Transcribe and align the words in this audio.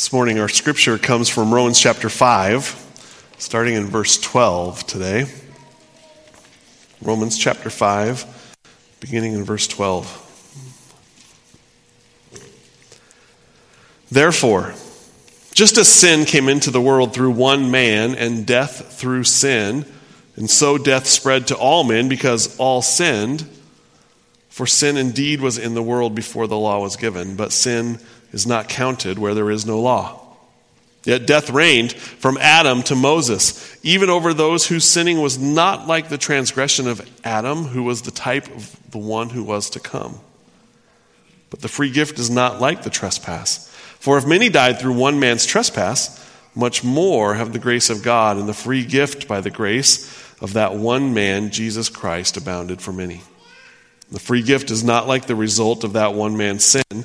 This 0.00 0.14
morning, 0.14 0.40
our 0.40 0.48
scripture 0.48 0.96
comes 0.96 1.28
from 1.28 1.52
Romans 1.52 1.78
chapter 1.78 2.08
5, 2.08 3.34
starting 3.36 3.74
in 3.74 3.84
verse 3.84 4.18
12 4.18 4.86
today. 4.86 5.26
Romans 7.02 7.36
chapter 7.36 7.68
5, 7.68 8.56
beginning 9.00 9.34
in 9.34 9.44
verse 9.44 9.68
12. 9.68 10.08
Therefore, 14.10 14.72
just 15.52 15.76
as 15.76 15.88
sin 15.88 16.24
came 16.24 16.48
into 16.48 16.70
the 16.70 16.80
world 16.80 17.12
through 17.12 17.32
one 17.32 17.70
man, 17.70 18.14
and 18.14 18.46
death 18.46 18.94
through 18.94 19.24
sin, 19.24 19.84
and 20.34 20.48
so 20.48 20.78
death 20.78 21.06
spread 21.06 21.46
to 21.48 21.54
all 21.54 21.84
men 21.84 22.08
because 22.08 22.56
all 22.56 22.80
sinned. 22.80 23.46
For 24.48 24.66
sin 24.66 24.96
indeed 24.96 25.42
was 25.42 25.58
in 25.58 25.74
the 25.74 25.82
world 25.82 26.14
before 26.14 26.46
the 26.46 26.56
law 26.56 26.80
was 26.80 26.96
given, 26.96 27.36
but 27.36 27.52
sin 27.52 28.00
is 28.32 28.46
not 28.46 28.68
counted 28.68 29.18
where 29.18 29.34
there 29.34 29.50
is 29.50 29.66
no 29.66 29.80
law. 29.80 30.20
Yet 31.04 31.26
death 31.26 31.48
reigned 31.48 31.92
from 31.92 32.36
Adam 32.38 32.82
to 32.84 32.94
Moses, 32.94 33.78
even 33.82 34.10
over 34.10 34.34
those 34.34 34.66
whose 34.66 34.84
sinning 34.84 35.20
was 35.20 35.38
not 35.38 35.86
like 35.86 36.08
the 36.08 36.18
transgression 36.18 36.86
of 36.86 37.08
Adam, 37.24 37.64
who 37.64 37.82
was 37.82 38.02
the 38.02 38.10
type 38.10 38.54
of 38.54 38.76
the 38.90 38.98
one 38.98 39.30
who 39.30 39.42
was 39.42 39.70
to 39.70 39.80
come. 39.80 40.20
But 41.48 41.60
the 41.60 41.68
free 41.68 41.90
gift 41.90 42.18
is 42.18 42.30
not 42.30 42.60
like 42.60 42.82
the 42.82 42.90
trespass. 42.90 43.68
For 43.98 44.18
if 44.18 44.26
many 44.26 44.50
died 44.50 44.78
through 44.78 44.94
one 44.94 45.18
man's 45.18 45.46
trespass, 45.46 46.18
much 46.54 46.84
more 46.84 47.34
have 47.34 47.52
the 47.52 47.58
grace 47.58 47.90
of 47.90 48.02
God 48.02 48.36
and 48.36 48.48
the 48.48 48.54
free 48.54 48.84
gift 48.84 49.26
by 49.26 49.40
the 49.40 49.50
grace 49.50 50.06
of 50.40 50.52
that 50.54 50.74
one 50.74 51.14
man, 51.14 51.50
Jesus 51.50 51.88
Christ, 51.88 52.36
abounded 52.36 52.80
for 52.80 52.92
many. 52.92 53.22
The 54.10 54.20
free 54.20 54.42
gift 54.42 54.70
is 54.70 54.82
not 54.82 55.06
like 55.06 55.26
the 55.26 55.34
result 55.34 55.84
of 55.84 55.92
that 55.94 56.14
one 56.14 56.36
man's 56.36 56.64
sin. 56.64 57.04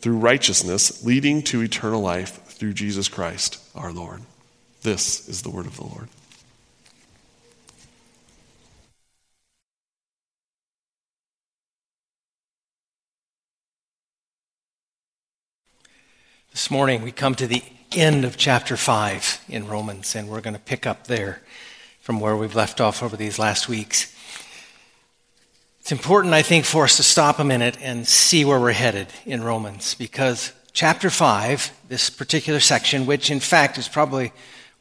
through 0.00 0.18
righteousness, 0.18 1.04
leading 1.04 1.42
to 1.42 1.62
eternal 1.62 2.00
life 2.00 2.42
through 2.44 2.72
Jesus 2.72 3.08
Christ 3.08 3.60
our 3.74 3.92
Lord. 3.92 4.22
This 4.82 5.28
is 5.28 5.42
the 5.42 5.50
word 5.50 5.66
of 5.66 5.76
the 5.76 5.84
Lord. 5.84 6.08
This 16.56 16.70
morning 16.70 17.02
we 17.02 17.12
come 17.12 17.34
to 17.34 17.46
the 17.46 17.62
end 17.92 18.24
of 18.24 18.38
chapter 18.38 18.78
5 18.78 19.44
in 19.48 19.68
Romans, 19.68 20.16
and 20.16 20.28
we're 20.28 20.40
going 20.40 20.54
to 20.54 20.60
pick 20.60 20.86
up 20.86 21.06
there 21.06 21.42
from 22.00 22.18
where 22.18 22.34
we've 22.34 22.54
left 22.54 22.80
off 22.80 23.02
over 23.02 23.14
these 23.14 23.38
last 23.38 23.68
weeks. 23.68 24.15
It's 25.86 25.92
important, 25.92 26.34
I 26.34 26.42
think, 26.42 26.64
for 26.64 26.82
us 26.82 26.96
to 26.96 27.04
stop 27.04 27.38
a 27.38 27.44
minute 27.44 27.78
and 27.80 28.08
see 28.08 28.44
where 28.44 28.58
we're 28.58 28.72
headed 28.72 29.06
in 29.24 29.44
Romans 29.44 29.94
because 29.94 30.52
chapter 30.72 31.10
5, 31.10 31.70
this 31.86 32.10
particular 32.10 32.58
section, 32.58 33.06
which 33.06 33.30
in 33.30 33.38
fact 33.38 33.78
is 33.78 33.86
probably 33.86 34.32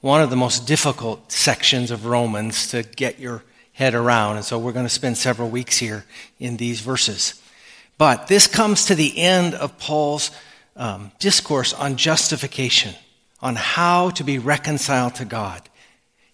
one 0.02 0.24
of 0.24 0.32
the 0.32 0.36
most 0.36 0.66
difficult 0.66 1.32
sections 1.32 1.92
of 1.92 2.08
Romans 2.08 2.70
to 2.70 2.82
get 2.82 3.20
your 3.20 3.44
head 3.74 3.94
around. 3.94 4.38
And 4.38 4.46
so 4.46 4.58
we're 4.58 4.72
going 4.72 4.88
to 4.88 4.90
spend 4.90 5.16
several 5.16 5.48
weeks 5.48 5.78
here 5.78 6.06
in 6.40 6.58
these 6.58 6.82
verses. 6.82 7.40
But 8.00 8.26
this 8.26 8.48
comes 8.48 8.86
to 8.86 8.96
the 8.96 9.16
end 9.20 9.54
of 9.54 9.78
Paul's 9.78 10.32
um, 10.76 11.12
discourse 11.20 11.72
on 11.72 11.98
justification, 11.98 12.96
on 13.44 13.56
how 13.58 14.10
to 14.10 14.24
be 14.24 14.40
reconciled 14.40 15.14
to 15.14 15.26
God. 15.26 15.70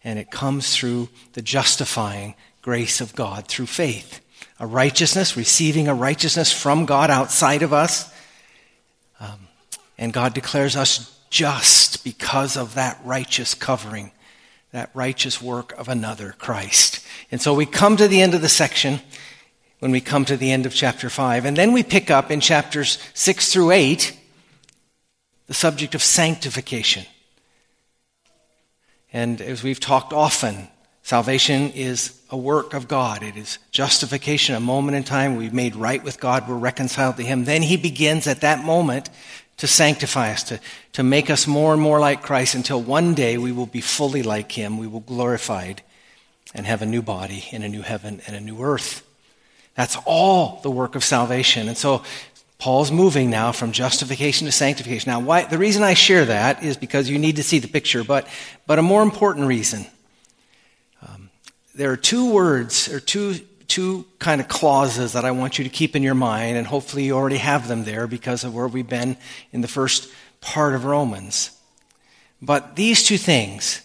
And 0.02 0.18
it 0.18 0.32
comes 0.32 0.74
through 0.74 1.10
the 1.34 1.42
justifying 1.42 2.36
grace 2.62 3.02
of 3.02 3.14
God 3.14 3.50
through 3.50 3.66
faith 3.66 4.22
a 4.62 4.68
righteousness, 4.68 5.36
receiving 5.36 5.88
a 5.88 5.94
righteousness 5.96 6.54
from 6.54 6.86
God 6.86 7.10
outside 7.10 7.64
of 7.64 7.74
us. 7.74 8.14
Um, 9.20 9.48
and 9.98 10.14
God 10.14 10.36
declares 10.36 10.76
us 10.76 11.20
just 11.32 12.04
because 12.04 12.56
of 12.56 12.76
that 12.76 13.02
righteous 13.04 13.56
covering, 13.56 14.12
that 14.72 14.92
righteous 14.94 15.42
work 15.42 15.74
of 15.80 15.90
another, 15.90 16.36
Christ. 16.38 17.04
And 17.32 17.42
so 17.42 17.56
we 17.56 17.66
come 17.66 17.98
to 17.98 18.08
the 18.08 18.22
end 18.22 18.36
of 18.36 18.42
the 18.42 18.50
section 18.50 19.00
when 19.80 19.90
we 19.90 20.00
come 20.00 20.26
to 20.26 20.38
the 20.38 20.52
end 20.52 20.68
of 20.68 20.76
chapter 20.76 21.10
5. 21.10 21.46
And 21.46 21.58
then 21.58 21.74
we 21.74 21.82
pick 21.82 22.12
up 22.12 22.30
in 22.30 22.40
chapters 22.40 23.00
6 23.16 23.52
through 23.52 23.72
8 23.72 24.16
the 25.48 25.56
subject 25.56 25.96
of 25.96 26.04
sanctification. 26.04 27.04
And 29.12 29.42
as 29.42 29.64
we've 29.64 29.80
talked 29.80 30.14
often, 30.14 30.68
Salvation 31.12 31.72
is 31.72 32.18
a 32.30 32.38
work 32.38 32.74
of 32.74 32.88
God. 32.88 33.22
It 33.22 33.36
is 33.36 33.60
justification, 33.72 34.56
a 34.56 34.62
moment 34.62 34.96
in 34.96 35.04
time. 35.04 35.36
We've 35.36 35.54
made 35.54 35.76
right 35.76 36.02
with 36.02 36.22
God. 36.22 36.48
We're 36.48 36.56
reconciled 36.56 37.18
to 37.18 37.24
Him. 37.24 37.44
Then 37.44 37.62
He 37.62 37.76
begins 37.76 38.28
at 38.28 38.40
that 38.40 38.64
moment 38.64 39.10
to 39.58 39.68
sanctify 39.68 40.32
us, 40.32 40.44
to, 40.44 40.62
to 40.94 41.04
make 41.04 41.30
us 41.30 41.48
more 41.48 41.74
and 41.74 41.82
more 41.82 42.00
like 42.00 42.22
Christ 42.22 42.56
until 42.56 42.82
one 42.82 43.14
day 43.14 43.38
we 43.38 43.52
will 43.52 43.66
be 43.66 43.82
fully 43.82 44.24
like 44.24 44.54
Him. 44.54 44.78
We 44.78 44.88
will 44.88 45.02
glorified 45.02 45.82
and 46.54 46.66
have 46.66 46.82
a 46.82 46.86
new 46.86 47.02
body 47.02 47.44
in 47.52 47.62
a 47.62 47.68
new 47.68 47.82
heaven 47.82 48.22
and 48.26 48.34
a 48.34 48.40
new 48.40 48.62
earth. 48.62 49.06
That's 49.76 49.98
all 50.06 50.62
the 50.64 50.72
work 50.72 50.96
of 50.96 51.04
salvation. 51.04 51.68
And 51.68 51.76
so 51.76 52.04
Paul's 52.58 52.90
moving 52.90 53.30
now 53.30 53.52
from 53.52 53.74
justification 53.74 54.46
to 54.46 54.54
sanctification. 54.54 55.12
Now, 55.12 55.20
why, 55.20 55.44
the 55.44 55.58
reason 55.58 55.84
I 55.84 55.94
share 55.94 56.24
that 56.24 56.64
is 56.64 56.78
because 56.78 57.10
you 57.10 57.20
need 57.20 57.36
to 57.36 57.44
see 57.44 57.60
the 57.60 57.68
picture, 57.68 58.06
but, 58.06 58.30
but 58.66 58.80
a 58.80 58.82
more 58.82 59.04
important 59.04 59.48
reason 59.48 59.86
there 61.76 61.92
are 61.92 61.98
two 61.98 62.32
words 62.32 62.88
or 62.90 63.00
two 63.00 63.36
two 63.72 64.06
kind 64.20 64.42
of 64.42 64.50
clauses 64.50 65.14
that 65.14 65.24
I 65.24 65.32
want 65.32 65.58
you 65.58 65.64
to 65.64 65.70
keep 65.70 65.96
in 65.96 66.04
your 66.04 66.14
mind, 66.14 66.58
and 66.58 66.68
hopefully 66.68 67.06
you 67.06 67.16
already 67.16 67.38
have 67.38 67.70
them 67.70 67.86
there 67.86 68.06
because 68.06 68.44
of 68.44 68.54
where 68.54 68.68
we've 68.68 68.88
been 68.88 69.16
in 69.54 69.62
the 69.62 69.68
first 69.70 70.12
part 70.42 70.76
of 70.76 70.84
Romans. 70.84 71.52
But 72.42 72.76
these 72.76 73.02
two 73.02 73.18
things, 73.18 73.82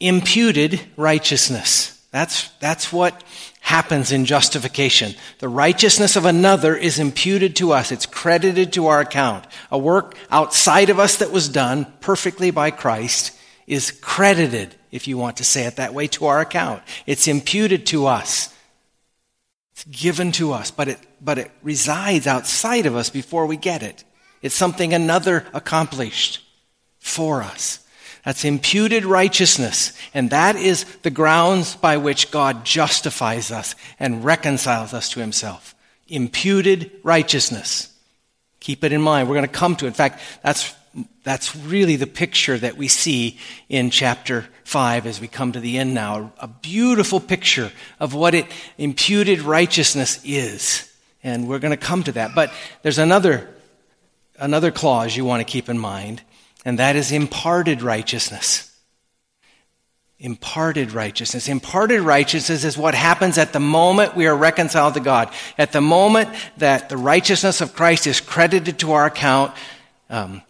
imputed 0.00 0.80
righteousness. 0.96 2.04
That's, 2.10 2.48
that's 2.58 2.92
what 2.92 3.22
happens 3.60 4.10
in 4.10 4.24
justification. 4.24 5.14
The 5.38 5.48
righteousness 5.48 6.16
of 6.16 6.24
another 6.24 6.74
is 6.74 6.98
imputed 6.98 7.54
to 7.56 7.70
us. 7.70 7.92
It's 7.92 8.06
credited 8.06 8.72
to 8.72 8.88
our 8.88 9.00
account. 9.00 9.46
A 9.70 9.78
work 9.78 10.16
outside 10.28 10.90
of 10.90 10.98
us 10.98 11.18
that 11.18 11.30
was 11.30 11.48
done 11.48 11.86
perfectly 12.00 12.50
by 12.50 12.72
Christ 12.72 13.30
is 13.66 13.90
credited 13.90 14.74
if 14.94 15.08
you 15.08 15.18
want 15.18 15.38
to 15.38 15.44
say 15.44 15.64
it 15.64 15.74
that 15.74 15.92
way, 15.92 16.06
to 16.06 16.26
our 16.26 16.40
account. 16.40 16.80
It's 17.04 17.26
imputed 17.26 17.84
to 17.86 18.06
us. 18.06 18.54
It's 19.72 19.82
given 19.86 20.30
to 20.32 20.52
us, 20.52 20.70
but 20.70 20.86
it, 20.86 21.00
but 21.20 21.36
it 21.36 21.50
resides 21.64 22.28
outside 22.28 22.86
of 22.86 22.94
us 22.94 23.10
before 23.10 23.46
we 23.46 23.56
get 23.56 23.82
it. 23.82 24.04
It's 24.40 24.54
something 24.54 24.94
another 24.94 25.46
accomplished 25.52 26.44
for 27.00 27.42
us. 27.42 27.84
That's 28.24 28.44
imputed 28.44 29.04
righteousness. 29.04 29.98
And 30.14 30.30
that 30.30 30.54
is 30.54 30.84
the 31.02 31.10
grounds 31.10 31.74
by 31.74 31.96
which 31.96 32.30
God 32.30 32.64
justifies 32.64 33.50
us 33.50 33.74
and 33.98 34.24
reconciles 34.24 34.94
us 34.94 35.08
to 35.10 35.20
himself. 35.20 35.74
Imputed 36.06 36.92
righteousness. 37.02 37.92
Keep 38.60 38.84
it 38.84 38.92
in 38.92 39.02
mind. 39.02 39.28
We're 39.28 39.34
going 39.34 39.48
to 39.48 39.52
come 39.52 39.74
to 39.76 39.86
it. 39.86 39.88
In 39.88 39.94
fact, 39.94 40.20
that's 40.44 40.72
that's 41.22 41.56
really 41.56 41.96
the 41.96 42.06
picture 42.06 42.56
that 42.58 42.76
we 42.76 42.88
see 42.88 43.38
in 43.68 43.90
chapter 43.90 44.46
5 44.64 45.06
as 45.06 45.20
we 45.20 45.26
come 45.26 45.52
to 45.52 45.60
the 45.60 45.78
end 45.78 45.94
now. 45.94 46.32
A 46.38 46.46
beautiful 46.48 47.20
picture 47.20 47.72
of 47.98 48.14
what 48.14 48.34
it 48.34 48.46
imputed 48.78 49.40
righteousness 49.40 50.20
is. 50.24 50.90
And 51.22 51.48
we're 51.48 51.58
going 51.58 51.72
to 51.72 51.76
come 51.76 52.02
to 52.04 52.12
that. 52.12 52.34
But 52.34 52.52
there's 52.82 52.98
another, 52.98 53.48
another 54.38 54.70
clause 54.70 55.16
you 55.16 55.24
want 55.24 55.40
to 55.40 55.50
keep 55.50 55.68
in 55.68 55.78
mind, 55.78 56.22
and 56.64 56.78
that 56.78 56.96
is 56.96 57.10
imparted 57.10 57.82
righteousness. 57.82 58.70
imparted 60.18 60.92
righteousness. 60.92 61.48
Imparted 61.48 62.00
righteousness 62.00 62.64
is 62.64 62.78
what 62.78 62.94
happens 62.94 63.36
at 63.36 63.52
the 63.52 63.60
moment 63.60 64.14
we 64.14 64.26
are 64.26 64.36
reconciled 64.36 64.94
to 64.94 65.00
God. 65.00 65.28
At 65.58 65.72
the 65.72 65.80
moment 65.80 66.30
that 66.58 66.88
the 66.88 66.96
righteousness 66.96 67.60
of 67.60 67.74
Christ 67.74 68.06
is 68.06 68.20
credited 68.20 68.78
to 68.78 68.92
our 68.92 69.06
account, 69.06 69.52
um, 70.08 70.42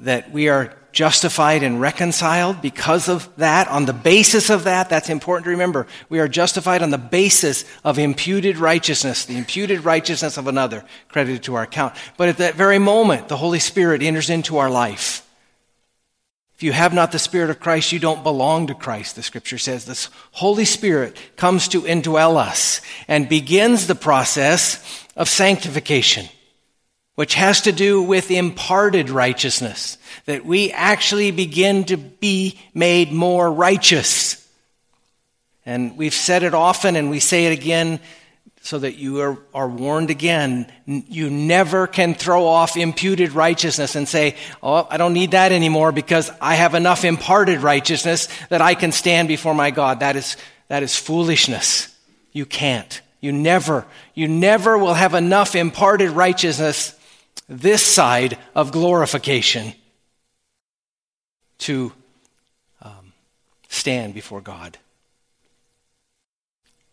that 0.00 0.30
we 0.30 0.48
are 0.48 0.74
justified 0.92 1.62
and 1.62 1.80
reconciled 1.80 2.60
because 2.60 3.08
of 3.08 3.34
that, 3.36 3.68
on 3.68 3.84
the 3.84 3.92
basis 3.92 4.50
of 4.50 4.64
that, 4.64 4.88
that's 4.88 5.08
important 5.08 5.44
to 5.44 5.50
remember. 5.50 5.86
We 6.08 6.18
are 6.18 6.28
justified 6.28 6.82
on 6.82 6.90
the 6.90 6.98
basis 6.98 7.64
of 7.84 7.98
imputed 7.98 8.58
righteousness, 8.58 9.24
the 9.24 9.36
imputed 9.36 9.84
righteousness 9.84 10.36
of 10.36 10.48
another 10.48 10.84
credited 11.08 11.44
to 11.44 11.54
our 11.54 11.62
account. 11.62 11.94
But 12.16 12.28
at 12.28 12.38
that 12.38 12.54
very 12.54 12.78
moment, 12.78 13.28
the 13.28 13.36
Holy 13.36 13.60
Spirit 13.60 14.02
enters 14.02 14.30
into 14.30 14.58
our 14.58 14.70
life. 14.70 15.26
If 16.56 16.64
you 16.64 16.72
have 16.72 16.92
not 16.92 17.10
the 17.10 17.18
Spirit 17.18 17.48
of 17.48 17.60
Christ, 17.60 17.90
you 17.90 17.98
don't 17.98 18.22
belong 18.22 18.66
to 18.66 18.74
Christ, 18.74 19.16
the 19.16 19.22
scripture 19.22 19.56
says. 19.56 19.86
This 19.86 20.10
Holy 20.32 20.66
Spirit 20.66 21.16
comes 21.36 21.68
to 21.68 21.82
indwell 21.82 22.36
us 22.36 22.82
and 23.08 23.30
begins 23.30 23.86
the 23.86 23.94
process 23.94 25.06
of 25.16 25.28
sanctification, 25.28 26.28
which 27.20 27.34
has 27.34 27.60
to 27.60 27.70
do 27.70 28.00
with 28.00 28.30
imparted 28.30 29.10
righteousness, 29.10 29.98
that 30.24 30.42
we 30.42 30.72
actually 30.72 31.30
begin 31.30 31.84
to 31.84 31.98
be 31.98 32.58
made 32.72 33.12
more 33.12 33.52
righteous. 33.52 34.48
And 35.66 35.98
we've 35.98 36.14
said 36.14 36.44
it 36.44 36.54
often 36.54 36.96
and 36.96 37.10
we 37.10 37.20
say 37.20 37.44
it 37.44 37.52
again 37.52 38.00
so 38.62 38.78
that 38.78 38.96
you 38.96 39.20
are, 39.20 39.36
are, 39.52 39.68
warned 39.68 40.08
again. 40.08 40.72
You 40.86 41.28
never 41.28 41.86
can 41.86 42.14
throw 42.14 42.46
off 42.46 42.78
imputed 42.78 43.32
righteousness 43.32 43.96
and 43.96 44.08
say, 44.08 44.34
Oh, 44.62 44.86
I 44.88 44.96
don't 44.96 45.12
need 45.12 45.32
that 45.32 45.52
anymore 45.52 45.92
because 45.92 46.30
I 46.40 46.54
have 46.54 46.74
enough 46.74 47.04
imparted 47.04 47.60
righteousness 47.60 48.28
that 48.48 48.62
I 48.62 48.74
can 48.74 48.92
stand 48.92 49.28
before 49.28 49.54
my 49.54 49.70
God. 49.70 50.00
That 50.00 50.16
is, 50.16 50.38
that 50.68 50.82
is 50.82 50.96
foolishness. 50.96 51.94
You 52.32 52.46
can't. 52.46 52.98
You 53.20 53.32
never, 53.32 53.84
you 54.14 54.26
never 54.26 54.78
will 54.78 54.94
have 54.94 55.12
enough 55.12 55.54
imparted 55.54 56.12
righteousness 56.12 56.96
this 57.50 57.82
side 57.82 58.38
of 58.54 58.70
glorification 58.70 59.74
to 61.58 61.92
um, 62.80 63.12
stand 63.68 64.14
before 64.14 64.40
God. 64.40 64.78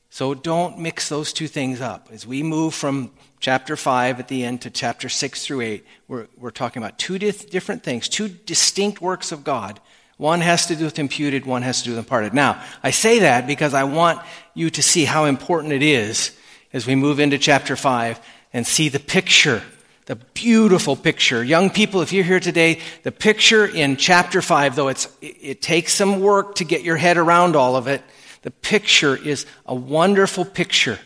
So 0.09 0.33
don't 0.33 0.80
mix 0.80 1.09
those 1.09 1.31
two 1.31 1.48
things 1.48 1.80
up. 1.80 2.09
As 2.12 2.25
we 2.25 2.42
move 2.42 2.74
from 2.74 3.12
chapter 3.39 3.75
5 3.75 4.19
at 4.19 4.27
the 4.27 4.44
end 4.44 4.62
to 4.62 4.71
chapter 4.71 5.09
6 5.09 5.45
through 5.45 5.62
8, 5.62 5.86
we're, 6.07 6.27
we're 6.36 6.50
talking 6.50 6.81
about 6.81 6.98
two 6.98 7.19
different 7.19 7.83
things, 7.83 8.10
two 8.10 8.27
distinct 8.27 9.00
works 9.00 9.31
of 9.31 9.44
God. 9.44 9.80
One 10.18 10.42
has 10.42 10.65
to 10.65 10.75
do 10.75 10.86
with 10.86 10.98
imputed, 10.98 11.45
one 11.45 11.62
has 11.62 11.80
to 11.80 11.86
do 11.86 11.92
with 11.92 12.00
imparted. 12.00 12.33
Now, 12.33 12.63
I 12.81 12.89
say 12.89 13.19
that 13.19 13.45
because 13.45 13.75
I 13.75 13.83
want 13.83 14.19
you 14.56 14.71
to 14.71 14.81
see 14.81 15.06
how 15.06 15.25
important 15.25 15.74
it 15.74 15.83
is 15.83 16.36
as 16.74 16.88
we 16.88 16.95
move 16.95 17.19
into 17.19 17.38
chapter 17.38 17.75
5 17.75 18.19
and 18.53 18.65
see 18.65 18.89
the 18.89 19.00
picture, 19.00 19.62
the 20.07 20.15
beautiful 20.15 20.95
picture. 20.95 21.44
Young 21.44 21.69
people, 21.69 22.01
if 22.01 22.13
you're 22.13 22.24
here 22.24 22.39
today, 22.39 22.80
the 23.04 23.12
picture 23.12 23.65
in 23.65 23.98
chapter 23.98 24.42
5, 24.42 24.75
though 24.75 24.88
it's, 24.88 25.07
it 25.21 25.62
takes 25.62 25.94
some 25.94 26.21
work 26.21 26.56
to 26.56 26.63
get 26.63 26.81
your 26.81 26.95
head 26.95 27.18
around 27.18 27.57
all 27.57 27.75
of 27.75 27.88
it, 27.88 28.01
the 28.42 28.51
picture 28.51 29.18
is 29.18 29.45
a 29.65 29.75
wonderful 29.75 30.45
picture 30.45 30.98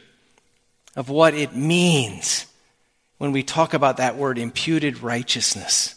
of 0.95 1.09
what 1.09 1.33
it 1.33 1.55
means 1.55 2.45
when 3.17 3.31
we 3.31 3.41
talk 3.41 3.73
about 3.73 3.97
that 3.97 4.17
word 4.17 4.37
imputed 4.37 5.01
righteousness. 5.01 5.95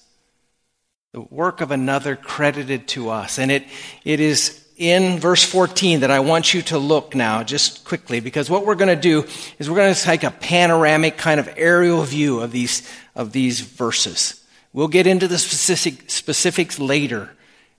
The 1.13 1.21
work 1.21 1.61
of 1.61 1.71
another 1.71 2.17
credited 2.17 2.89
to 2.89 3.11
us. 3.11 3.39
And 3.39 3.51
it, 3.53 3.65
it 4.05 4.19
is 4.19 4.64
in 4.77 5.19
verse 5.21 5.45
14 5.45 6.01
that 6.01 6.11
I 6.11 6.21
want 6.21 6.53
you 6.53 6.63
to 6.63 6.79
look 6.79 7.15
now, 7.15 7.43
just 7.43 7.85
quickly, 7.85 8.21
because 8.21 8.51
what 8.51 8.67
we're 8.67 8.75
going 8.75 8.95
to 8.95 9.01
do 9.01 9.25
is 9.59 9.71
we're 9.71 9.77
going 9.77 9.95
to 9.95 10.01
take 10.01 10.25
a 10.25 10.31
panoramic 10.31 11.17
kind 11.17 11.39
of 11.39 11.49
aerial 11.57 12.03
view 12.03 12.41
of 12.41 12.51
these, 12.51 12.89
of 13.15 13.33
these 13.33 13.61
verses. 13.61 14.45
We'll 14.73 14.89
get 14.89 15.07
into 15.07 15.29
the 15.29 15.39
specific, 15.39 16.11
specifics 16.11 16.79
later 16.81 17.31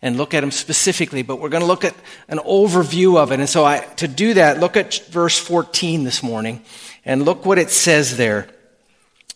and 0.01 0.17
look 0.17 0.33
at 0.33 0.41
them 0.41 0.51
specifically, 0.51 1.23
but 1.23 1.39
we're 1.39 1.49
going 1.49 1.61
to 1.61 1.67
look 1.67 1.83
at 1.83 1.95
an 2.27 2.37
overview 2.39 3.17
of 3.17 3.31
it. 3.31 3.39
And 3.39 3.49
so 3.49 3.65
I, 3.65 3.79
to 3.97 4.07
do 4.07 4.35
that, 4.35 4.59
look 4.59 4.77
at 4.77 5.01
verse 5.09 5.37
14 5.37 6.03
this 6.03 6.21
morning 6.21 6.61
and 7.03 7.25
look 7.25 7.45
what 7.45 7.57
it 7.57 7.69
says 7.71 8.15
there 8.15 8.47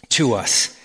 to 0.09 0.33
us. 0.33 0.77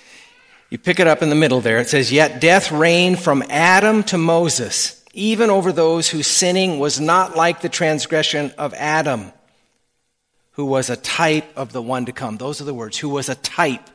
You 0.70 0.78
pick 0.78 0.98
it 0.98 1.06
up 1.06 1.22
in 1.22 1.28
the 1.28 1.36
middle 1.36 1.60
there. 1.60 1.78
It 1.78 1.88
says, 1.88 2.10
Yet 2.10 2.40
death 2.40 2.72
reigned 2.72 3.20
from 3.20 3.44
Adam 3.48 4.02
to 4.04 4.18
Moses, 4.18 5.03
even 5.14 5.48
over 5.48 5.72
those 5.72 6.08
whose 6.08 6.26
sinning 6.26 6.78
was 6.78 7.00
not 7.00 7.36
like 7.36 7.60
the 7.60 7.68
transgression 7.68 8.52
of 8.58 8.74
Adam, 8.74 9.32
who 10.52 10.66
was 10.66 10.90
a 10.90 10.96
type 10.96 11.46
of 11.56 11.72
the 11.72 11.82
one 11.82 12.04
to 12.06 12.12
come. 12.12 12.36
Those 12.36 12.60
are 12.60 12.64
the 12.64 12.74
words, 12.74 12.98
who 12.98 13.08
was 13.08 13.28
a 13.28 13.34
type 13.36 13.90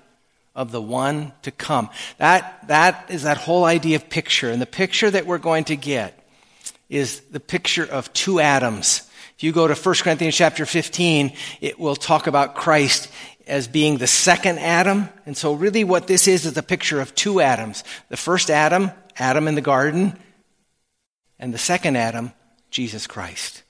of 0.56 0.71
the 0.71 0.81
one 0.81 1.31
to 1.44 1.51
come. 1.51 1.89
That, 2.18 2.68
that 2.68 3.06
is 3.10 3.24
that 3.24 3.38
whole 3.38 3.66
idea 3.66 3.98
of 3.98 4.10
picture. 4.10 4.50
And 4.50 4.62
the 4.62 4.66
picture 4.66 5.10
that 5.12 5.25
we're 5.25 5.38
going 5.38 5.66
to 5.66 5.75
get 5.75 6.16
is 6.89 7.19
the 7.31 7.39
picture 7.39 7.86
of 7.86 8.12
two 8.13 8.39
Adams. 8.39 9.10
If 9.38 9.44
you 9.44 9.51
go 9.51 9.68
to 9.68 9.75
1 9.75 9.95
Corinthians 9.95 10.36
chapter 10.36 10.65
15, 10.65 11.33
it 11.62 11.80
will 11.80 11.95
talk 11.95 12.27
about 12.27 12.56
Christ 12.56 13.10
as 13.48 13.68
being 13.68 13.98
the 13.98 14.07
second 14.07 14.60
Adam. 14.60 15.10
And 15.25 15.38
so 15.38 15.54
really 15.54 15.83
what 15.83 16.07
this 16.07 16.27
is 16.27 16.45
is 16.45 16.57
a 16.57 16.63
picture 16.63 17.00
of 17.00 17.15
two 17.15 17.39
Adams. 17.39 17.83
The 18.10 18.18
first 18.18 18.50
Adam, 18.50 18.92
Adam 19.18 19.48
in 19.48 19.56
the 19.56 19.62
garden, 19.62 20.18
and 21.39 21.53
the 21.53 21.57
second 21.57 21.95
Adam, 21.95 22.33
Jesus 22.69 23.07
Christ. 23.07 23.63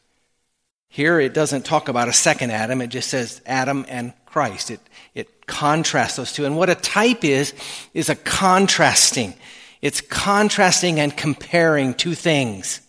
Here 0.90 1.20
it 1.20 1.34
doesn't 1.34 1.66
talk 1.66 1.88
about 1.88 2.08
a 2.08 2.14
second 2.14 2.52
Adam, 2.52 2.82
it 2.82 2.88
just 2.88 3.10
says 3.10 3.42
Adam 3.46 3.86
and 3.88 4.14
Christ. 4.26 4.72
It, 4.72 4.80
it 5.14 5.46
contrasts 5.46 6.16
those 6.16 6.34
two. 6.34 6.46
And 6.46 6.58
what 6.58 6.70
a 6.70 6.76
type 6.76 7.24
is, 7.24 7.54
is 7.94 8.10
a 8.10 8.16
contrasting. 8.16 9.34
It's 9.82 10.02
contrasting 10.02 11.00
and 11.00 11.16
comparing 11.16 11.94
two 11.94 12.16
things. 12.16 12.82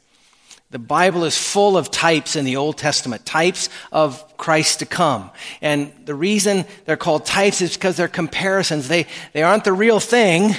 The 0.71 0.79
Bible 0.79 1.25
is 1.25 1.37
full 1.37 1.77
of 1.77 1.91
types 1.91 2.37
in 2.37 2.45
the 2.45 2.57
Old 2.57 2.79
Testament, 2.79 3.27
types 3.27 3.69
of 3.91 4.37
Christ 4.37 4.79
to 4.79 4.87
come. 4.87 5.31
And 5.61 5.93
the 6.05 6.15
reason 6.15 6.65
they're 6.85 6.97
called 6.97 7.27
types 7.27 7.61
is 7.61 7.75
because 7.75 7.97
they're 7.97 8.09
comparisons. 8.09 8.87
They, 8.87 9.07
they 9.33 9.43
aren't 9.43 9.65
the 9.65 9.73
real 9.73 9.99
thing, 9.99 10.55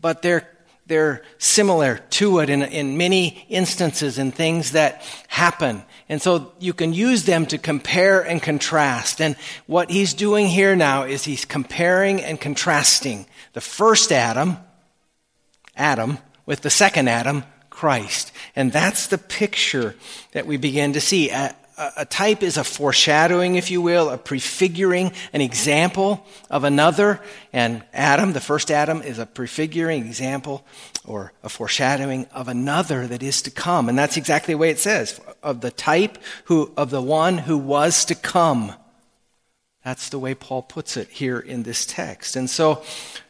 but 0.00 0.22
they're 0.22 0.48
they're 0.88 1.22
similar 1.36 1.98
to 2.10 2.40
it 2.40 2.50
in, 2.50 2.62
in 2.62 2.96
many 2.96 3.46
instances 3.48 4.18
in 4.18 4.32
things 4.32 4.72
that 4.72 5.02
happen. 5.28 5.82
And 6.08 6.20
so 6.20 6.52
you 6.58 6.72
can 6.72 6.94
use 6.94 7.24
them 7.24 7.46
to 7.46 7.58
compare 7.58 8.22
and 8.22 8.42
contrast. 8.42 9.20
And 9.20 9.36
what 9.66 9.90
he's 9.90 10.14
doing 10.14 10.46
here 10.46 10.74
now 10.74 11.04
is 11.04 11.24
he's 11.24 11.44
comparing 11.44 12.22
and 12.22 12.40
contrasting 12.40 13.26
the 13.52 13.60
first 13.60 14.10
Adam, 14.10 14.56
Adam, 15.76 16.18
with 16.46 16.62
the 16.62 16.70
second 16.70 17.08
Adam, 17.08 17.44
Christ. 17.68 18.32
And 18.56 18.72
that's 18.72 19.06
the 19.08 19.18
picture 19.18 19.94
that 20.32 20.46
we 20.46 20.56
begin 20.56 20.94
to 20.94 21.00
see 21.00 21.30
a 21.78 22.04
type 22.04 22.42
is 22.42 22.56
a 22.56 22.64
foreshadowing, 22.64 23.54
if 23.54 23.70
you 23.70 23.80
will, 23.80 24.10
a 24.10 24.18
prefiguring, 24.18 25.12
an 25.32 25.40
example 25.40 26.26
of 26.50 26.64
another. 26.64 27.20
And 27.52 27.84
Adam, 27.92 28.32
the 28.32 28.40
first 28.40 28.70
Adam, 28.70 29.00
is 29.00 29.18
a 29.18 29.26
prefiguring 29.26 30.04
example 30.04 30.64
or 31.04 31.32
a 31.42 31.48
foreshadowing 31.48 32.26
of 32.32 32.48
another 32.48 33.06
that 33.06 33.22
is 33.22 33.42
to 33.42 33.50
come. 33.50 33.88
And 33.88 33.96
that's 33.96 34.16
exactly 34.16 34.54
the 34.54 34.58
way 34.58 34.70
it 34.70 34.78
says 34.78 35.20
of 35.42 35.60
the 35.60 35.70
type 35.70 36.18
who, 36.44 36.72
of 36.76 36.90
the 36.90 37.02
one 37.02 37.38
who 37.38 37.56
was 37.56 38.04
to 38.06 38.14
come. 38.14 38.72
That's 39.84 40.08
the 40.08 40.18
way 40.18 40.34
Paul 40.34 40.62
puts 40.62 40.96
it 40.96 41.08
here 41.08 41.38
in 41.38 41.62
this 41.62 41.86
text. 41.86 42.34
And 42.34 42.50
so 42.50 42.82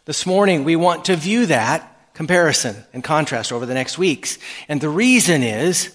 this 0.07 0.25
morning 0.25 0.65
we 0.65 0.75
want 0.75 1.05
to 1.05 1.17
view 1.17 1.47
that 1.47 2.15
comparison 2.15 2.77
and 2.93 3.05
contrast 3.05 3.53
over 3.53 3.67
the 3.67 3.75
next 3.75 3.99
weeks. 3.99 4.39
And 4.69 4.81
the 4.81 4.89
reason 4.89 5.43
is 5.43 5.95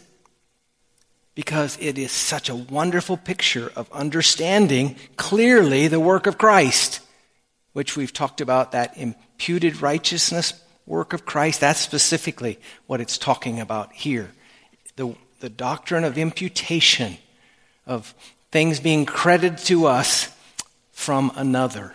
because 1.35 1.77
it 1.79 1.97
is 1.97 2.11
such 2.11 2.49
a 2.49 2.55
wonderful 2.55 3.17
picture 3.17 3.71
of 3.75 3.91
understanding 3.91 4.95
clearly 5.17 5.87
the 5.87 5.99
work 5.99 6.27
of 6.27 6.37
Christ, 6.37 6.99
which 7.73 7.97
we've 7.97 8.13
talked 8.13 8.41
about, 8.41 8.71
that 8.71 8.97
imputed 8.97 9.81
righteousness 9.81 10.53
work 10.85 11.13
of 11.13 11.25
Christ. 11.25 11.61
That's 11.61 11.79
specifically 11.79 12.59
what 12.87 13.01
it's 13.01 13.17
talking 13.17 13.59
about 13.59 13.93
here. 13.93 14.31
The, 14.95 15.15
the 15.39 15.49
doctrine 15.49 16.03
of 16.03 16.17
imputation, 16.17 17.17
of 17.87 18.13
things 18.51 18.79
being 18.79 19.05
credited 19.05 19.57
to 19.65 19.87
us 19.87 20.29
from 20.91 21.31
another. 21.35 21.93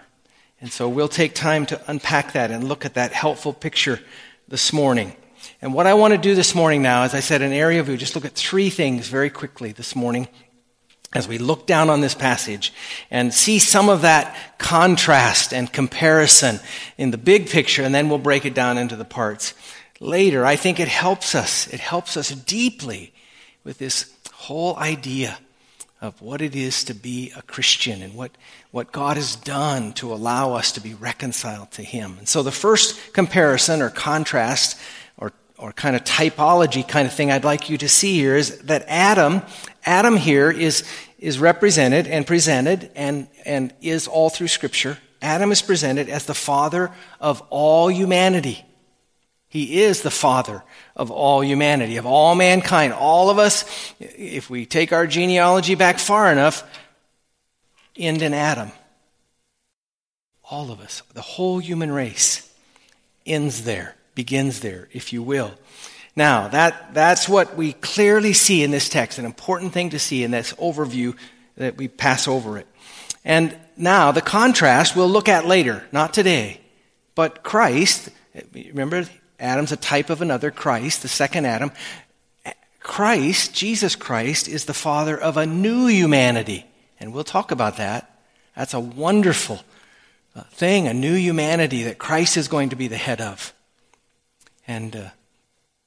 And 0.60 0.72
so 0.72 0.88
we'll 0.88 1.06
take 1.06 1.34
time 1.34 1.66
to 1.66 1.80
unpack 1.86 2.32
that 2.32 2.50
and 2.50 2.64
look 2.64 2.84
at 2.84 2.94
that 2.94 3.12
helpful 3.12 3.52
picture 3.52 4.00
this 4.48 4.72
morning. 4.72 5.14
And 5.60 5.74
what 5.74 5.88
I 5.88 5.94
want 5.94 6.14
to 6.14 6.18
do 6.18 6.36
this 6.36 6.54
morning 6.54 6.82
now, 6.82 7.02
as 7.02 7.14
I 7.14 7.20
said, 7.20 7.42
an 7.42 7.52
area 7.52 7.82
view, 7.82 7.96
just 7.96 8.14
look 8.14 8.24
at 8.24 8.34
three 8.34 8.70
things 8.70 9.08
very 9.08 9.28
quickly 9.28 9.72
this 9.72 9.96
morning 9.96 10.28
as 11.12 11.26
we 11.26 11.38
look 11.38 11.66
down 11.66 11.90
on 11.90 12.00
this 12.00 12.14
passage 12.14 12.72
and 13.10 13.34
see 13.34 13.58
some 13.58 13.88
of 13.88 14.02
that 14.02 14.36
contrast 14.58 15.52
and 15.52 15.72
comparison 15.72 16.60
in 16.96 17.10
the 17.10 17.18
big 17.18 17.48
picture, 17.48 17.82
and 17.82 17.92
then 17.92 18.08
we'll 18.08 18.18
break 18.18 18.44
it 18.44 18.54
down 18.54 18.78
into 18.78 18.94
the 18.94 19.04
parts 19.04 19.54
later. 19.98 20.46
I 20.46 20.54
think 20.54 20.78
it 20.78 20.86
helps 20.86 21.34
us. 21.34 21.66
It 21.72 21.80
helps 21.80 22.16
us 22.16 22.30
deeply 22.30 23.12
with 23.64 23.78
this 23.78 24.14
whole 24.32 24.76
idea 24.76 25.38
of 26.00 26.22
what 26.22 26.40
it 26.40 26.54
is 26.54 26.84
to 26.84 26.94
be 26.94 27.32
a 27.36 27.42
Christian 27.42 28.00
and 28.00 28.14
what, 28.14 28.30
what 28.70 28.92
God 28.92 29.16
has 29.16 29.34
done 29.34 29.92
to 29.94 30.12
allow 30.12 30.52
us 30.52 30.70
to 30.72 30.80
be 30.80 30.94
reconciled 30.94 31.72
to 31.72 31.82
Him. 31.82 32.14
And 32.18 32.28
so 32.28 32.44
the 32.44 32.52
first 32.52 33.12
comparison 33.12 33.82
or 33.82 33.90
contrast 33.90 34.78
or, 35.58 35.72
kind 35.72 35.96
of 35.96 36.04
typology 36.04 36.86
kind 36.86 37.06
of 37.06 37.12
thing 37.12 37.30
I'd 37.30 37.44
like 37.44 37.68
you 37.68 37.78
to 37.78 37.88
see 37.88 38.14
here 38.14 38.36
is 38.36 38.58
that 38.62 38.84
Adam, 38.86 39.42
Adam 39.84 40.16
here 40.16 40.50
is, 40.50 40.84
is 41.18 41.38
represented 41.38 42.06
and 42.06 42.26
presented 42.26 42.90
and, 42.94 43.28
and 43.44 43.74
is 43.80 44.06
all 44.06 44.30
through 44.30 44.48
Scripture. 44.48 44.98
Adam 45.20 45.50
is 45.50 45.62
presented 45.62 46.08
as 46.08 46.26
the 46.26 46.34
father 46.34 46.90
of 47.20 47.42
all 47.50 47.90
humanity. 47.90 48.64
He 49.48 49.82
is 49.82 50.02
the 50.02 50.10
father 50.10 50.62
of 50.94 51.10
all 51.10 51.42
humanity, 51.42 51.96
of 51.96 52.06
all 52.06 52.34
mankind. 52.34 52.92
All 52.92 53.30
of 53.30 53.38
us, 53.38 53.64
if 53.98 54.50
we 54.50 54.66
take 54.66 54.92
our 54.92 55.06
genealogy 55.06 55.74
back 55.74 55.98
far 55.98 56.30
enough, 56.30 56.68
end 57.96 58.22
in 58.22 58.34
Adam. 58.34 58.70
All 60.50 60.70
of 60.70 60.80
us, 60.80 61.02
the 61.14 61.22
whole 61.22 61.58
human 61.58 61.90
race, 61.90 62.48
ends 63.26 63.64
there, 63.64 63.94
begins 64.18 64.58
there, 64.58 64.88
if 64.92 65.12
you 65.12 65.22
will. 65.22 65.52
Now, 66.16 66.48
that, 66.48 66.92
that's 66.92 67.28
what 67.28 67.56
we 67.56 67.74
clearly 67.74 68.32
see 68.32 68.64
in 68.64 68.72
this 68.72 68.88
text, 68.88 69.20
an 69.20 69.24
important 69.24 69.72
thing 69.72 69.90
to 69.90 70.00
see 70.00 70.24
in 70.24 70.32
this 70.32 70.52
overview 70.54 71.16
that 71.56 71.76
we 71.76 71.86
pass 71.86 72.26
over 72.26 72.58
it. 72.58 72.66
And 73.24 73.56
now, 73.76 74.10
the 74.10 74.20
contrast 74.20 74.96
we'll 74.96 75.08
look 75.08 75.28
at 75.28 75.46
later, 75.46 75.86
not 75.92 76.12
today. 76.12 76.60
But 77.14 77.44
Christ, 77.44 78.08
remember, 78.52 79.06
Adam's 79.38 79.70
a 79.70 79.76
type 79.76 80.10
of 80.10 80.20
another, 80.20 80.50
Christ, 80.50 81.02
the 81.02 81.08
second 81.08 81.46
Adam. 81.46 81.70
Christ, 82.80 83.54
Jesus 83.54 83.94
Christ, 83.94 84.48
is 84.48 84.64
the 84.64 84.74
father 84.74 85.16
of 85.16 85.36
a 85.36 85.46
new 85.46 85.86
humanity. 85.86 86.66
And 86.98 87.14
we'll 87.14 87.22
talk 87.22 87.52
about 87.52 87.76
that. 87.76 88.18
That's 88.56 88.74
a 88.74 88.80
wonderful 88.80 89.60
uh, 90.34 90.42
thing, 90.50 90.88
a 90.88 90.94
new 90.94 91.14
humanity 91.14 91.84
that 91.84 91.98
Christ 91.98 92.36
is 92.36 92.48
going 92.48 92.70
to 92.70 92.76
be 92.76 92.88
the 92.88 92.96
head 92.96 93.20
of. 93.20 93.54
And, 94.68 94.94
uh, 94.94 95.08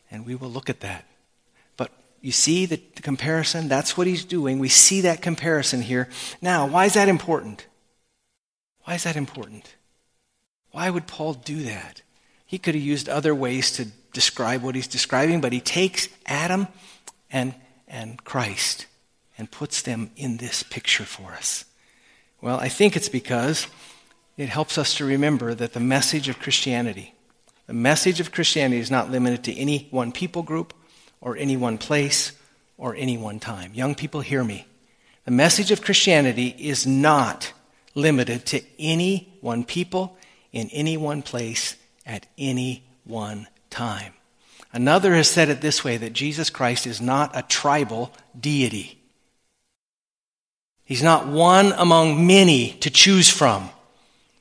and 0.10 0.26
we 0.26 0.36
will 0.36 0.50
look 0.50 0.70
at 0.70 0.82
that. 0.82 1.06
But 1.78 1.92
you 2.20 2.34
see 2.34 2.66
the, 2.66 2.82
the 2.96 3.02
comparison? 3.02 3.70
That's 3.70 3.96
what 3.96 4.08
he's 4.08 4.26
doing. 4.26 4.60
We 4.60 4.70
see 4.70 5.02
that 5.02 5.22
comparison 5.22 5.82
here. 5.82 6.10
Now, 6.42 6.68
why 6.68 6.86
is 6.86 6.96
that 6.96 7.08
important? 7.08 7.68
Why 8.84 8.96
is 8.96 9.04
that 9.04 9.16
important? 9.16 9.76
Why 10.72 10.90
would 10.90 11.08
Paul 11.08 11.36
do 11.36 11.64
that? 11.64 12.02
He 12.46 12.58
could 12.58 12.76
have 12.76 12.84
used 12.84 13.08
other 13.08 13.34
ways 13.34 13.72
to 13.74 13.86
describe 14.14 14.62
what 14.62 14.76
he's 14.76 14.88
describing, 14.88 15.40
but 15.40 15.54
he 15.54 15.62
takes 15.62 16.10
Adam 16.26 16.68
and, 17.32 17.54
and 17.88 18.22
Christ 18.24 18.88
and 19.38 19.50
puts 19.50 19.82
them 19.82 20.12
in 20.18 20.38
this 20.38 20.64
picture 20.64 21.06
for 21.06 21.32
us. 21.34 21.66
Well, 22.42 22.60
I 22.60 22.70
think 22.70 22.96
it's 22.96 23.10
because 23.10 23.68
it 24.38 24.50
helps 24.50 24.78
us 24.78 24.96
to 24.96 25.06
remember 25.06 25.54
that 25.54 25.74
the 25.74 25.80
message 25.80 26.28
of 26.28 26.40
Christianity, 26.40 27.14
the 27.72 27.78
message 27.78 28.20
of 28.20 28.34
Christianity 28.34 28.82
is 28.82 28.92
not 28.92 29.10
limited 29.10 29.46
to 29.46 29.56
any 29.58 29.88
one 29.92 30.12
people 30.12 30.44
group 30.44 30.74
or 31.22 31.38
any 31.38 31.56
one 31.56 31.78
place 31.78 32.34
or 32.78 32.94
any 32.98 33.18
one 33.18 33.40
time. 33.40 33.74
Young 33.74 33.96
people, 33.96 34.20
hear 34.20 34.44
me. 34.44 34.68
The 35.24 35.32
message 35.32 35.72
of 35.72 35.82
Christianity 35.82 36.54
is 36.60 36.86
not 36.86 37.54
limited 37.96 38.46
to 38.48 38.62
any 38.78 39.38
one 39.40 39.64
people 39.64 40.18
in 40.52 40.68
any 40.72 40.98
one 40.98 41.22
place 41.22 41.78
at 42.06 42.28
any 42.38 42.84
one 43.06 43.48
time. 43.70 44.16
Another 44.74 45.16
has 45.16 45.30
said 45.30 45.48
it 45.48 45.62
this 45.62 45.82
way 45.82 45.96
that 45.96 46.12
Jesus 46.12 46.50
Christ 46.50 46.86
is 46.86 47.00
not 47.00 47.32
a 47.34 47.42
tribal 47.42 48.12
deity. 48.38 49.00
He's 50.84 51.04
not 51.04 51.26
one 51.26 51.72
among 51.78 52.28
many 52.28 52.74
to 52.82 52.90
choose 52.90 53.30
from 53.30 53.70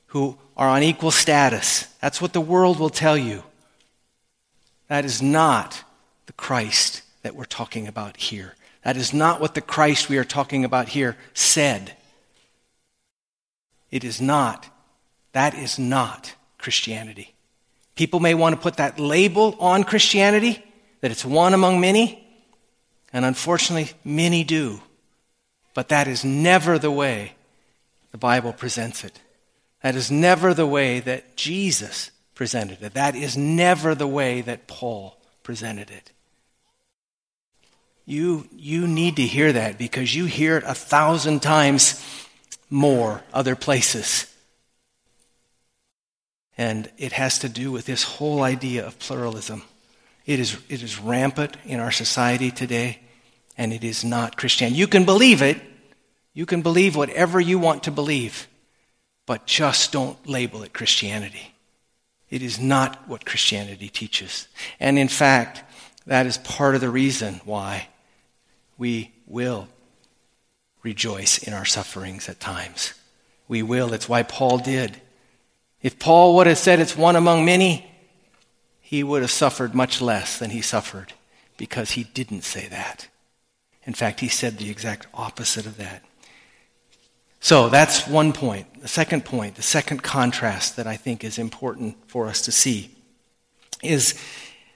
who 0.07 0.37
are 0.61 0.69
on 0.69 0.83
equal 0.83 1.11
status. 1.11 1.87
That's 2.03 2.21
what 2.21 2.35
the 2.35 2.41
world 2.41 2.79
will 2.79 2.91
tell 2.91 3.17
you. 3.17 3.43
That 4.89 5.07
is 5.07 5.23
not 5.23 5.83
the 6.27 6.35
Christ 6.35 7.01
that 7.23 7.35
we're 7.35 7.47
talking 7.47 7.89
about 7.89 8.19
here. 8.19 8.55
That 8.85 8.99
is 8.99 9.15
not 9.15 9.41
what 9.41 9.55
the 9.55 9.63
Christ 9.63 10.11
we 10.11 10.19
are 10.19 10.25
talking 10.25 10.67
about 10.67 10.91
here 10.91 11.17
said. 11.33 11.97
It 13.91 14.05
is 14.05 14.21
not. 14.21 14.69
That 15.33 15.55
is 15.55 15.79
not 15.79 16.35
Christianity. 16.59 17.35
People 17.97 18.21
may 18.21 18.35
want 18.35 18.55
to 18.55 18.61
put 18.61 18.77
that 18.77 19.01
label 19.01 19.57
on 19.61 19.83
Christianity, 19.83 20.63
that 21.01 21.11
it's 21.11 21.25
one 21.25 21.55
among 21.55 21.81
many, 21.81 22.23
and 23.15 23.25
unfortunately, 23.25 23.93
many 24.05 24.45
do. 24.45 24.83
But 25.73 25.89
that 25.89 26.07
is 26.07 26.23
never 26.23 26.79
the 26.79 26.91
way 26.91 27.33
the 28.13 28.19
Bible 28.19 28.53
presents 28.53 29.05
it. 29.05 29.19
That 29.83 29.97
is 29.97 30.11
never 30.11 30.53
the 30.53 30.67
way 30.67 31.01
that 31.01 31.37
Jesus 31.37 32.11
presented 32.35 32.83
it. 32.83 32.95
That 32.95 33.15
is 33.15 33.37
never 33.37 33.95
the 33.95 34.07
way 34.07 34.41
that 34.43 34.67
Paul 34.67 35.19
presented 35.43 35.91
it. 35.91 36.13
You, 38.07 38.49
you 38.53 38.87
need 38.87 39.17
to 39.17 39.27
hear 39.27 39.53
that 39.53 39.79
because 39.79 40.15
you 40.15 40.25
hear 40.25 40.57
it 40.57 40.65
a 40.67 40.75
thousand 40.75 41.41
times 41.43 42.05
more 42.69 43.23
other 43.33 43.57
places. 43.57 44.27
And 46.59 46.91
it 46.99 47.13
has 47.13 47.39
to 47.41 47.49
do 47.49 47.73
with 47.73 47.87
this 47.87 48.03
whole 48.03 48.43
idea 48.43 48.87
of 48.87 48.99
pluralism. 48.99 49.63
It 50.27 50.41
is, 50.41 50.59
it 50.69 50.83
is 50.83 51.01
rampant 51.01 51.57
in 51.65 51.81
our 51.81 51.91
society 51.91 52.51
today, 52.51 52.99
and 53.57 53.73
it 53.73 53.83
is 53.83 54.05
not 54.05 54.37
Christian. 54.37 54.75
You 54.75 54.87
can 54.87 55.05
believe 55.05 55.41
it. 55.43 55.61
You 56.35 56.47
can 56.47 56.63
believe 56.63 56.97
whatever 56.97 57.41
you 57.41 57.59
want 57.59 57.85
to 57.85 57.91
believe, 57.91 58.47
but 59.27 59.47
just 59.47 59.93
don't 59.93 60.29
label 60.29 60.63
it 60.63 60.73
Christianity. 60.73 61.55
It 62.31 62.43
is 62.43 62.59
not 62.59 63.09
what 63.09 63.27
Christianity 63.27 63.89
teaches. 63.89 64.49
And 64.79 64.99
in 64.99 65.09
fact, 65.09 65.63
that 66.07 66.27
is 66.27 66.39
part 66.39 66.75
of 66.75 66.81
the 66.81 66.91
reason 66.91 67.41
why 67.45 67.89
we 68.79 69.13
will 69.27 69.69
rejoice 70.83 71.39
in 71.39 71.53
our 71.53 71.65
sufferings 71.65 72.29
at 72.29 72.41
times. 72.41 72.95
We 73.49 73.63
will. 73.63 73.93
It's 73.93 74.09
why 74.09 74.23
Paul 74.23 74.59
did. 74.59 75.01
If 75.83 75.99
Paul 75.99 76.37
would 76.37 76.47
have 76.47 76.59
said 76.59 76.79
it's 76.79 76.97
one 76.97 77.17
among 77.17 77.45
many, 77.45 77.91
he 78.81 79.03
would 79.03 79.23
have 79.23 79.31
suffered 79.31 79.75
much 79.75 80.01
less 80.01 80.39
than 80.39 80.51
he 80.51 80.63
suffered 80.63 81.13
because 81.57 81.93
he 81.93 82.05
didn't 82.05 82.43
say 82.43 82.69
that. 82.69 83.09
In 83.85 83.95
fact, 83.95 84.21
he 84.21 84.29
said 84.29 84.59
the 84.59 84.71
exact 84.71 85.07
opposite 85.15 85.67
of 85.67 85.77
that. 85.79 86.05
So 87.41 87.71
that's 87.71 88.07
one 88.07 88.33
point. 88.33 88.83
The 88.83 88.89
second 88.89 89.25
point, 89.25 89.57
the 89.57 89.63
second 89.63 90.03
contrast 90.03 90.77
that 90.77 90.87
I 90.87 90.97
think 90.97 91.25
is 91.25 91.39
important 91.39 91.97
for 92.07 92.27
us 92.27 92.43
to 92.43 92.53
see 92.53 92.95
is 93.83 94.15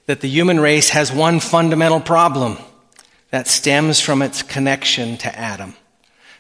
that 0.07 0.21
the 0.21 0.29
human 0.29 0.59
race 0.59 0.91
has 0.91 1.13
one 1.13 1.41
fundamental 1.41 2.01
problem 2.01 2.59
that 3.31 3.49
stems 3.49 4.01
from 4.01 4.23
its 4.23 4.43
connection 4.43 5.17
to 5.19 5.39
Adam. 5.39 5.75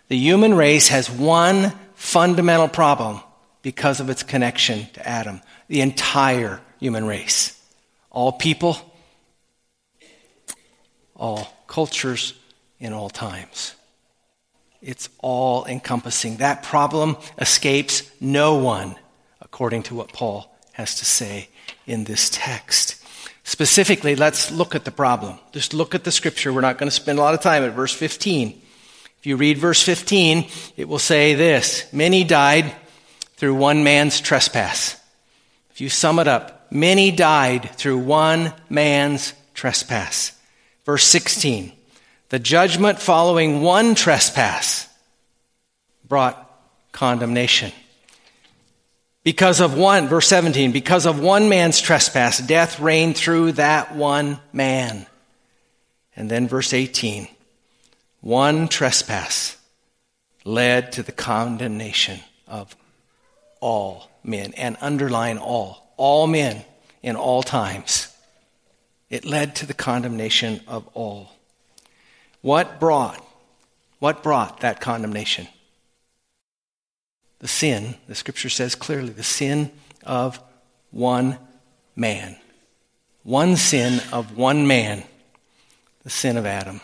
The 0.08 0.16
human 0.16 0.54
race 0.54 0.88
has 0.88 1.10
one 1.10 1.72
fundamental 1.94 2.68
problem 2.68 3.20
because 3.62 4.00
of 4.00 4.10
its 4.10 4.22
connection 4.22 4.86
to 4.92 5.06
Adam, 5.06 5.40
the 5.68 5.80
entire 5.80 6.60
human 6.78 7.06
race. 7.06 7.58
All 8.10 8.32
people, 8.32 8.76
all 11.16 11.48
cultures, 11.66 12.34
in 12.78 12.92
all 12.92 13.08
times. 13.08 13.74
It's 14.84 15.08
all 15.20 15.64
encompassing. 15.64 16.36
That 16.36 16.62
problem 16.62 17.16
escapes 17.38 18.02
no 18.20 18.56
one, 18.56 18.96
according 19.40 19.84
to 19.84 19.94
what 19.94 20.12
Paul 20.12 20.54
has 20.72 20.96
to 20.96 21.06
say 21.06 21.48
in 21.86 22.04
this 22.04 22.28
text. 22.30 23.02
Specifically, 23.44 24.14
let's 24.14 24.50
look 24.50 24.74
at 24.74 24.84
the 24.84 24.90
problem. 24.90 25.38
Just 25.52 25.72
look 25.72 25.94
at 25.94 26.04
the 26.04 26.12
scripture. 26.12 26.52
We're 26.52 26.60
not 26.60 26.76
going 26.76 26.88
to 26.88 26.94
spend 26.94 27.18
a 27.18 27.22
lot 27.22 27.34
of 27.34 27.40
time 27.40 27.62
at 27.62 27.72
verse 27.72 27.94
15. 27.94 28.60
If 29.18 29.26
you 29.26 29.36
read 29.36 29.56
verse 29.56 29.82
15, 29.82 30.48
it 30.76 30.86
will 30.86 30.98
say 30.98 31.34
this 31.34 31.90
Many 31.90 32.22
died 32.22 32.70
through 33.36 33.54
one 33.54 33.84
man's 33.84 34.20
trespass. 34.20 35.00
If 35.70 35.80
you 35.80 35.88
sum 35.88 36.18
it 36.18 36.28
up, 36.28 36.70
many 36.70 37.10
died 37.10 37.70
through 37.76 37.98
one 37.98 38.52
man's 38.68 39.32
trespass. 39.54 40.38
Verse 40.84 41.04
16, 41.04 41.72
the 42.28 42.38
judgment 42.38 42.98
following 42.98 43.62
one 43.62 43.94
trespass 43.94 44.88
brought 46.06 46.40
condemnation. 46.92 47.72
Because 49.22 49.60
of 49.60 49.76
one, 49.76 50.08
verse 50.08 50.28
17, 50.28 50.72
because 50.72 51.06
of 51.06 51.18
one 51.18 51.48
man's 51.48 51.80
trespass, 51.80 52.38
death 52.38 52.78
reigned 52.78 53.16
through 53.16 53.52
that 53.52 53.94
one 53.94 54.38
man. 54.52 55.06
And 56.14 56.30
then 56.30 56.46
verse 56.46 56.74
18, 56.74 57.26
one 58.20 58.68
trespass 58.68 59.56
led 60.44 60.92
to 60.92 61.02
the 61.02 61.12
condemnation 61.12 62.20
of 62.46 62.76
all 63.60 64.10
men, 64.22 64.52
and 64.54 64.76
underline 64.80 65.38
all, 65.38 65.92
all 65.96 66.26
men 66.26 66.64
in 67.02 67.16
all 67.16 67.42
times. 67.42 68.14
It 69.08 69.24
led 69.24 69.56
to 69.56 69.66
the 69.66 69.74
condemnation 69.74 70.60
of 70.66 70.86
all. 70.94 71.33
What 72.44 72.78
brought? 72.78 73.26
What 74.00 74.22
brought 74.22 74.60
that 74.60 74.78
condemnation? 74.78 75.48
The 77.38 77.48
sin, 77.48 77.94
the 78.06 78.14
scripture 78.14 78.50
says 78.50 78.74
clearly, 78.74 79.14
the 79.14 79.22
sin 79.22 79.72
of 80.02 80.38
one 80.90 81.38
man. 81.96 82.36
One 83.22 83.56
sin 83.56 84.02
of 84.12 84.36
one 84.36 84.66
man, 84.66 85.04
the 86.02 86.10
sin 86.10 86.36
of 86.36 86.44
Adam. 86.44 86.82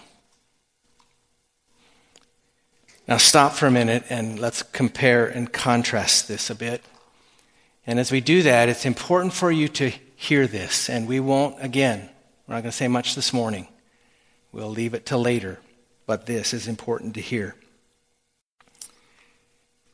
Now, 3.06 3.18
stop 3.18 3.52
for 3.52 3.66
a 3.66 3.70
minute 3.70 4.04
and 4.08 4.38
let's 4.38 4.62
compare 4.62 5.26
and 5.26 5.52
contrast 5.52 6.26
this 6.26 6.48
a 6.48 6.54
bit. 6.54 6.82
And 7.86 7.98
as 7.98 8.10
we 8.10 8.22
do 8.22 8.42
that, 8.44 8.70
it's 8.70 8.86
important 8.86 9.34
for 9.34 9.52
you 9.52 9.68
to 9.68 9.92
hear 10.16 10.46
this. 10.46 10.88
And 10.88 11.06
we 11.06 11.20
won't, 11.20 11.62
again, 11.62 12.08
we're 12.46 12.54
not 12.54 12.62
going 12.62 12.70
to 12.70 12.76
say 12.78 12.88
much 12.88 13.14
this 13.14 13.34
morning. 13.34 13.68
We'll 14.52 14.70
leave 14.70 14.94
it 14.94 15.06
till 15.06 15.20
later. 15.20 15.60
But 16.06 16.26
this 16.26 16.52
is 16.52 16.66
important 16.66 17.14
to 17.14 17.20
hear. 17.20 17.54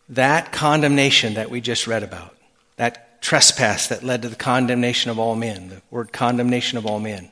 That 0.09 0.53
condemnation 0.53 1.35
that 1.35 1.51
we 1.51 1.61
just 1.61 1.87
read 1.87 2.03
about, 2.03 2.37
that 2.77 3.21
trespass 3.21 3.89
that 3.89 4.03
led 4.03 4.23
to 4.23 4.29
the 4.29 4.37
condemnation 4.37 5.11
of 5.11 5.19
all 5.19 5.35
men, 5.35 5.69
the 5.69 5.83
word 5.91 6.13
condemnation 6.13 6.79
of 6.79 6.87
all 6.87 7.01
men, 7.01 7.31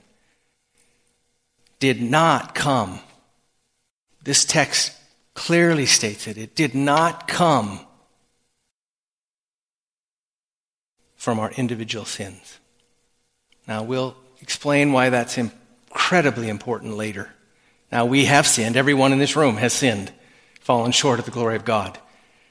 did 1.79 2.03
not 2.03 2.55
come. 2.55 3.01
This 4.23 4.45
text 4.45 4.93
clearly 5.35 5.87
states 5.87 6.27
it. 6.27 6.37
It 6.37 6.55
did 6.55 6.75
not 6.75 7.29
come 7.29 7.81
from 11.17 11.39
our 11.39 11.53
individual 11.53 12.05
sins. 12.05 12.59
Now, 13.67 13.83
we'll 13.83 14.17
explain 14.41 14.93
why 14.93 15.11
that's 15.11 15.39
incredibly 15.95 16.49
important 16.49 16.97
later. 16.97 17.31
Now, 17.93 18.05
we 18.07 18.25
have 18.25 18.47
sinned. 18.47 18.77
Everyone 18.77 19.13
in 19.13 19.21
this 19.21 19.37
room 19.37 19.57
has 19.57 19.73
sinned, 19.73 20.13
fallen 20.61 20.91
short 20.91 21.21
of 21.21 21.25
the 21.25 21.31
glory 21.31 21.55
of 21.55 21.65
God. 21.65 21.99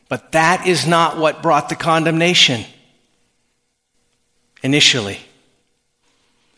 But 0.08 0.32
that 0.32 0.66
is 0.66 0.88
not 0.88 1.18
what 1.18 1.44
brought 1.44 1.70
the 1.70 1.76
condemnation 1.76 2.64
initially. 4.64 5.20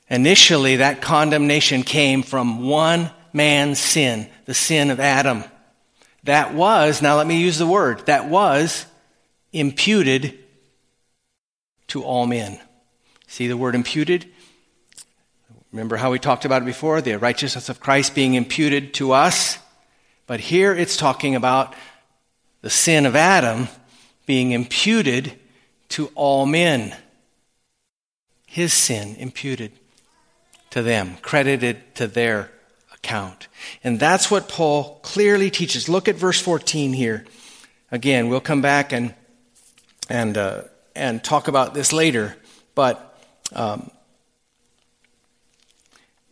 Initially, 0.09 0.77
that 0.77 1.01
condemnation 1.01 1.81
came 1.81 2.21
from 2.21 2.67
one 2.67 3.09
man's 3.33 3.79
sin, 3.79 4.29
the 4.45 4.53
sin 4.53 4.91
of 4.91 4.99
Adam 4.99 5.43
that 6.25 6.55
was, 6.55 7.01
now 7.01 7.17
let 7.17 7.27
me 7.27 7.39
use 7.39 7.57
the 7.57 7.67
word, 7.67 8.05
that 8.07 8.27
was 8.27 8.85
imputed 9.53 10.37
to 11.87 12.03
all 12.03 12.25
men. 12.25 12.59
See 13.27 13.47
the 13.47 13.57
word 13.57 13.75
imputed? 13.75 14.25
Remember 15.75 15.97
how 15.97 16.09
we 16.09 16.19
talked 16.19 16.45
about 16.45 16.61
it 16.61 16.65
before? 16.65 17.01
The 17.01 17.17
righteousness 17.17 17.67
of 17.67 17.81
Christ 17.81 18.15
being 18.15 18.35
imputed 18.35 18.93
to 18.93 19.11
us. 19.11 19.57
But 20.25 20.39
here 20.39 20.73
it's 20.73 20.95
talking 20.95 21.35
about 21.35 21.75
the 22.61 22.69
sin 22.69 23.05
of 23.05 23.13
Adam 23.13 23.67
being 24.25 24.53
imputed 24.53 25.37
to 25.89 26.09
all 26.15 26.45
men. 26.45 26.95
His 28.45 28.71
sin 28.71 29.17
imputed 29.17 29.73
to 30.69 30.81
them, 30.81 31.17
credited 31.21 31.93
to 31.95 32.07
their 32.07 32.51
account. 32.93 33.49
And 33.83 33.99
that's 33.99 34.31
what 34.31 34.47
Paul 34.47 35.01
clearly 35.03 35.49
teaches. 35.51 35.89
Look 35.89 36.07
at 36.07 36.15
verse 36.15 36.39
14 36.39 36.93
here. 36.93 37.25
Again, 37.91 38.29
we'll 38.29 38.39
come 38.39 38.61
back 38.61 38.93
and, 38.93 39.13
and, 40.07 40.37
uh, 40.37 40.61
and 40.95 41.21
talk 41.21 41.49
about 41.49 41.73
this 41.73 41.91
later. 41.91 42.37
But 42.75 43.21
um, 43.51 43.91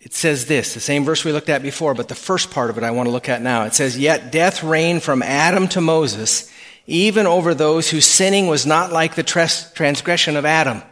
it 0.04 0.14
says 0.14 0.48
this, 0.48 0.74
the 0.74 0.82
same 0.82 1.06
verse 1.06 1.24
we 1.24 1.32
looked 1.32 1.48
at 1.48 1.64
before, 1.64 1.94
but 1.94 2.10
the 2.10 2.16
first 2.16 2.52
part 2.52 2.70
of 2.70 2.78
it 2.78 2.84
I 2.84 2.92
want 2.92 3.08
to 3.08 3.12
look 3.12 3.30
at 3.30 3.42
now. 3.42 3.64
It 3.64 3.74
says, 3.74 3.98
Yet 3.98 4.34
death 4.34 4.62
reigned 4.62 5.02
from 5.02 5.24
Adam 5.24 5.70
to 5.70 5.80
Moses, 5.80 6.52
even 6.86 7.26
over 7.26 7.54
those 7.54 7.90
whose 7.90 8.06
sinning 8.06 8.48
was 8.48 8.66
not 8.66 8.92
like 8.92 9.16
the 9.16 9.24
transgression 9.24 10.36
of 10.36 10.44
Adam. 10.44 10.84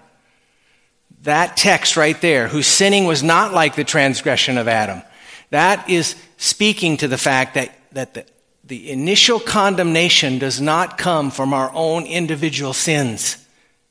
That 1.23 1.57
text 1.57 1.97
right 1.97 2.19
there, 2.21 2.47
whose 2.47 2.67
sinning 2.67 3.03
was 3.03 3.21
not 3.21 3.51
like 3.51 3.75
the 3.75 3.83
transgression 3.83 4.57
of 4.57 4.69
Adam. 4.69 5.01
That 5.49 5.89
is 5.89 6.15
speaking 6.37 6.95
to 6.97 7.09
the 7.09 7.17
fact 7.17 7.55
that, 7.55 7.77
that 7.91 8.13
the, 8.13 8.25
the 8.63 8.91
initial 8.91 9.41
condemnation 9.41 10.39
does 10.39 10.61
not 10.61 10.97
come 10.97 11.31
from 11.31 11.53
our 11.53 11.69
own 11.73 12.05
individual 12.05 12.71
sins 12.71 13.45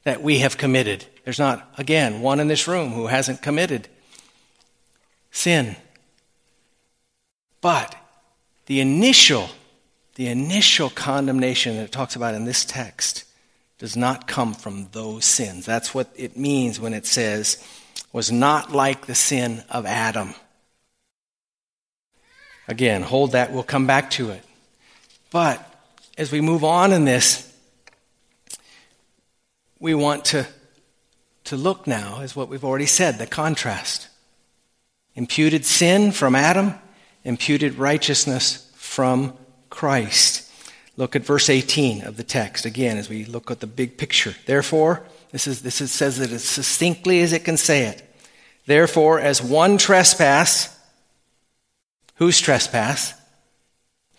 that 0.04 0.22
we 0.22 0.38
have 0.38 0.56
committed. 0.56 1.04
There's 1.24 1.38
not, 1.38 1.70
again, 1.76 2.22
one 2.22 2.40
in 2.40 2.48
this 2.48 2.66
room 2.66 2.92
who 2.92 3.08
hasn't 3.08 3.42
committed 3.42 3.86
sin. 5.30 5.76
But 7.60 7.94
the 8.66 8.80
initial, 8.80 9.50
the 10.14 10.28
initial 10.28 10.90
condemnation 10.90 11.76
that 11.76 11.84
it 11.84 11.92
talks 11.92 12.16
about 12.16 12.34
in 12.34 12.44
this 12.44 12.64
text 12.64 13.24
does 13.78 13.96
not 13.96 14.26
come 14.26 14.54
from 14.54 14.88
those 14.92 15.24
sins. 15.24 15.64
That's 15.64 15.94
what 15.94 16.10
it 16.14 16.36
means 16.36 16.78
when 16.78 16.92
it 16.92 17.06
says, 17.06 17.64
was 18.12 18.30
not 18.30 18.72
like 18.72 19.06
the 19.06 19.14
sin 19.14 19.62
of 19.70 19.86
Adam. 19.86 20.34
Again, 22.68 23.02
hold 23.02 23.32
that. 23.32 23.52
We'll 23.52 23.62
come 23.62 23.86
back 23.86 24.10
to 24.12 24.30
it. 24.30 24.44
But 25.30 25.66
as 26.18 26.30
we 26.30 26.40
move 26.40 26.62
on 26.62 26.92
in 26.92 27.04
this, 27.04 27.50
we 29.78 29.94
want 29.94 30.26
to, 30.26 30.46
to 31.44 31.56
look 31.56 31.86
now, 31.86 32.20
as 32.20 32.36
what 32.36 32.48
we've 32.48 32.64
already 32.64 32.86
said, 32.86 33.18
the 33.18 33.26
contrast. 33.26 34.09
Imputed 35.14 35.64
sin 35.64 36.12
from 36.12 36.34
Adam, 36.34 36.74
imputed 37.24 37.74
righteousness 37.74 38.70
from 38.74 39.34
Christ. 39.68 40.50
Look 40.96 41.16
at 41.16 41.24
verse 41.24 41.48
18 41.48 42.02
of 42.02 42.16
the 42.16 42.24
text 42.24 42.64
again 42.64 42.96
as 42.96 43.08
we 43.08 43.24
look 43.24 43.50
at 43.50 43.60
the 43.60 43.66
big 43.66 43.96
picture. 43.96 44.34
Therefore, 44.46 45.02
this, 45.30 45.46
is, 45.46 45.62
this 45.62 45.80
is, 45.80 45.92
says 45.92 46.18
it 46.18 46.30
as 46.30 46.44
succinctly 46.44 47.20
as 47.20 47.32
it 47.32 47.44
can 47.44 47.56
say 47.56 47.84
it. 47.84 48.02
Therefore, 48.66 49.18
as 49.20 49.42
one 49.42 49.78
trespass 49.78 50.76
Whose 52.20 52.38
trespass? 52.38 53.14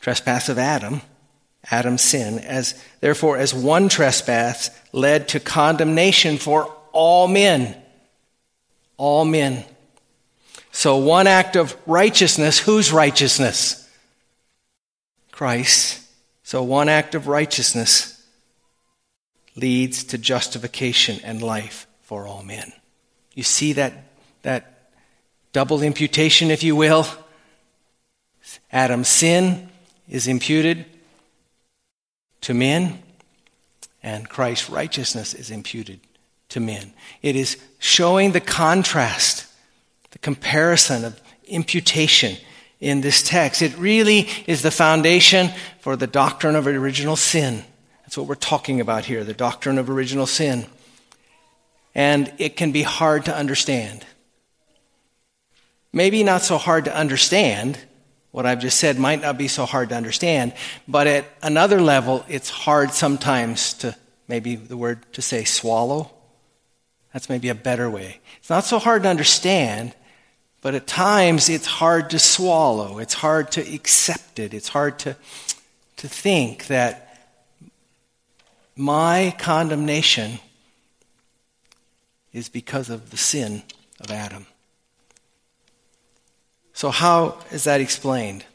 Trespass 0.02 0.50
of 0.50 0.58
Adam, 0.58 1.02
Adam's 1.70 2.02
sin, 2.02 2.40
as 2.40 2.74
therefore 3.00 3.38
as 3.38 3.54
one 3.54 3.90
trespass 3.90 4.72
led 4.92 5.28
to 5.28 5.40
condemnation 5.40 6.40
for 6.40 6.76
all 6.94 7.28
men. 7.28 7.80
All 8.98 9.24
men. 9.24 9.64
So 10.72 10.98
one 10.98 11.28
act 11.28 11.56
of 11.56 11.76
righteousness, 11.86 12.60
whose 12.60 12.92
righteousness? 12.92 13.90
Christ. 15.32 16.02
So 16.44 16.64
one 16.64 16.90
act 16.90 17.16
of 17.16 17.28
righteousness 17.28 18.26
leads 19.56 20.04
to 20.06 20.18
justification 20.18 21.20
and 21.24 21.42
life 21.42 21.88
for 22.02 22.28
all 22.28 22.44
men. 22.44 22.72
You 23.34 23.44
see 23.44 23.74
that, 23.74 23.94
that 24.44 24.90
double 25.54 25.82
imputation, 25.82 26.52
if 26.52 26.64
you 26.64 26.76
will? 26.76 27.06
Adam's 28.72 29.08
sin 29.08 29.70
is 30.10 30.28
imputed 30.28 30.86
to 32.42 32.54
men, 32.54 33.02
and 34.04 34.28
Christ's 34.28 34.70
righteousness 34.70 35.34
is 35.34 35.52
imputed 35.52 36.00
to 36.50 36.60
men. 36.60 36.94
It 37.22 37.36
is 37.36 37.58
showing 37.80 38.32
the 38.32 38.42
contrast, 38.42 39.46
the 40.12 40.20
comparison 40.20 41.04
of 41.04 41.20
imputation 41.46 42.38
in 42.80 43.02
this 43.02 43.22
text. 43.22 43.62
It 43.62 43.78
really 43.78 44.28
is 44.48 44.62
the 44.62 44.72
foundation 44.72 45.50
for 45.80 45.96
the 45.96 46.08
doctrine 46.08 46.56
of 46.56 46.68
original 46.68 47.16
sin. 47.16 47.64
That's 48.04 48.18
what 48.18 48.28
we're 48.28 48.36
talking 48.36 48.82
about 48.82 49.06
here, 49.06 49.24
the 49.24 49.34
doctrine 49.34 49.78
of 49.78 49.90
original 49.90 50.26
sin. 50.26 50.66
And 51.96 52.34
it 52.38 52.56
can 52.56 52.72
be 52.72 52.84
hard 52.84 53.26
to 53.26 53.36
understand. 53.36 54.06
Maybe 55.94 56.24
not 56.24 56.42
so 56.42 56.58
hard 56.58 56.86
to 56.86 56.96
understand 56.96 57.78
what 58.32 58.46
I've 58.46 58.60
just 58.60 58.80
said 58.80 58.98
might 58.98 59.22
not 59.22 59.38
be 59.38 59.50
so 59.50 59.66
hard 59.66 59.90
to 59.90 59.96
understand, 59.96 60.54
but 60.88 61.06
at 61.06 61.26
another 61.44 61.82
level, 61.82 62.26
it's 62.30 62.50
hard 62.50 62.94
sometimes 62.94 63.74
to, 63.76 63.96
maybe 64.28 64.56
the 64.56 64.78
word 64.78 65.00
to 65.14 65.22
say 65.22 65.44
swallow. 65.44 66.12
That's 67.14 67.30
maybe 67.30 67.50
a 67.50 67.56
better 67.56 67.90
way. 67.90 68.22
It's 68.38 68.50
not 68.50 68.64
so 68.64 68.80
hard 68.80 69.04
to 69.04 69.10
understand, 69.10 69.94
but 70.62 70.76
at 70.76 70.88
times 70.88 71.50
it's 71.50 71.66
hard 71.66 72.12
to 72.12 72.20
swallow. 72.20 73.00
It's 73.00 73.16
hard 73.16 73.52
to 73.54 73.62
accept 73.62 74.40
it. 74.40 74.54
It's 74.54 74.70
hard 74.70 75.00
to, 75.00 75.16
to 75.98 76.08
think 76.08 76.68
that 76.68 77.08
my 78.76 79.36
condemnation 79.40 80.40
is 82.32 82.48
because 82.48 82.90
of 82.90 83.10
the 83.10 83.18
sin 83.18 83.64
of 84.00 84.12
Adam. 84.12 84.46
So, 86.74 86.90
how 86.90 87.40
is 87.52 87.66
that 87.66 87.82
explained? 87.82 88.46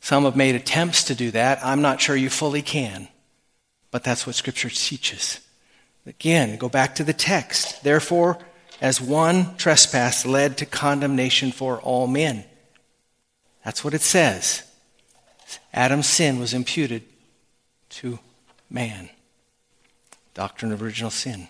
Some 0.00 0.24
have 0.24 0.36
made 0.36 0.54
attempts 0.54 1.04
to 1.04 1.14
do 1.14 1.30
that. 1.32 1.64
I'm 1.64 1.82
not 1.82 2.00
sure 2.00 2.16
you 2.16 2.30
fully 2.30 2.62
can, 2.62 3.08
but 3.90 4.02
that's 4.02 4.26
what 4.26 4.34
Scripture 4.34 4.70
teaches. 4.70 5.40
Again, 6.06 6.56
go 6.56 6.70
back 6.70 6.94
to 6.94 7.04
the 7.04 7.12
text. 7.12 7.84
Therefore, 7.84 8.38
as 8.80 9.00
one 9.00 9.56
trespass 9.56 10.24
led 10.24 10.56
to 10.58 10.66
condemnation 10.66 11.52
for 11.52 11.80
all 11.80 12.06
men. 12.06 12.44
That's 13.64 13.84
what 13.84 13.94
it 13.94 14.00
says. 14.00 14.62
Adam's 15.74 16.06
sin 16.06 16.38
was 16.38 16.54
imputed 16.54 17.02
to 17.90 18.18
man. 18.70 19.10
Doctrine 20.34 20.72
of 20.72 20.82
original 20.82 21.10
sin. 21.10 21.48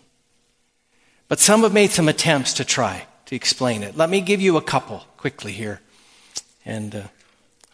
But 1.29 1.39
some 1.39 1.63
have 1.63 1.73
made 1.73 1.91
some 1.91 2.09
attempts 2.09 2.55
to 2.55 2.65
try 2.65 3.07
to 3.27 3.37
explain 3.37 3.83
it. 3.83 3.97
Let 3.97 4.11
me 4.11 4.21
give 4.21 4.41
you 4.41 4.57
a 4.57 4.63
couple 4.63 5.05
quickly 5.17 5.53
here. 5.53 5.81
And 6.65 6.95
uh, 6.95 7.03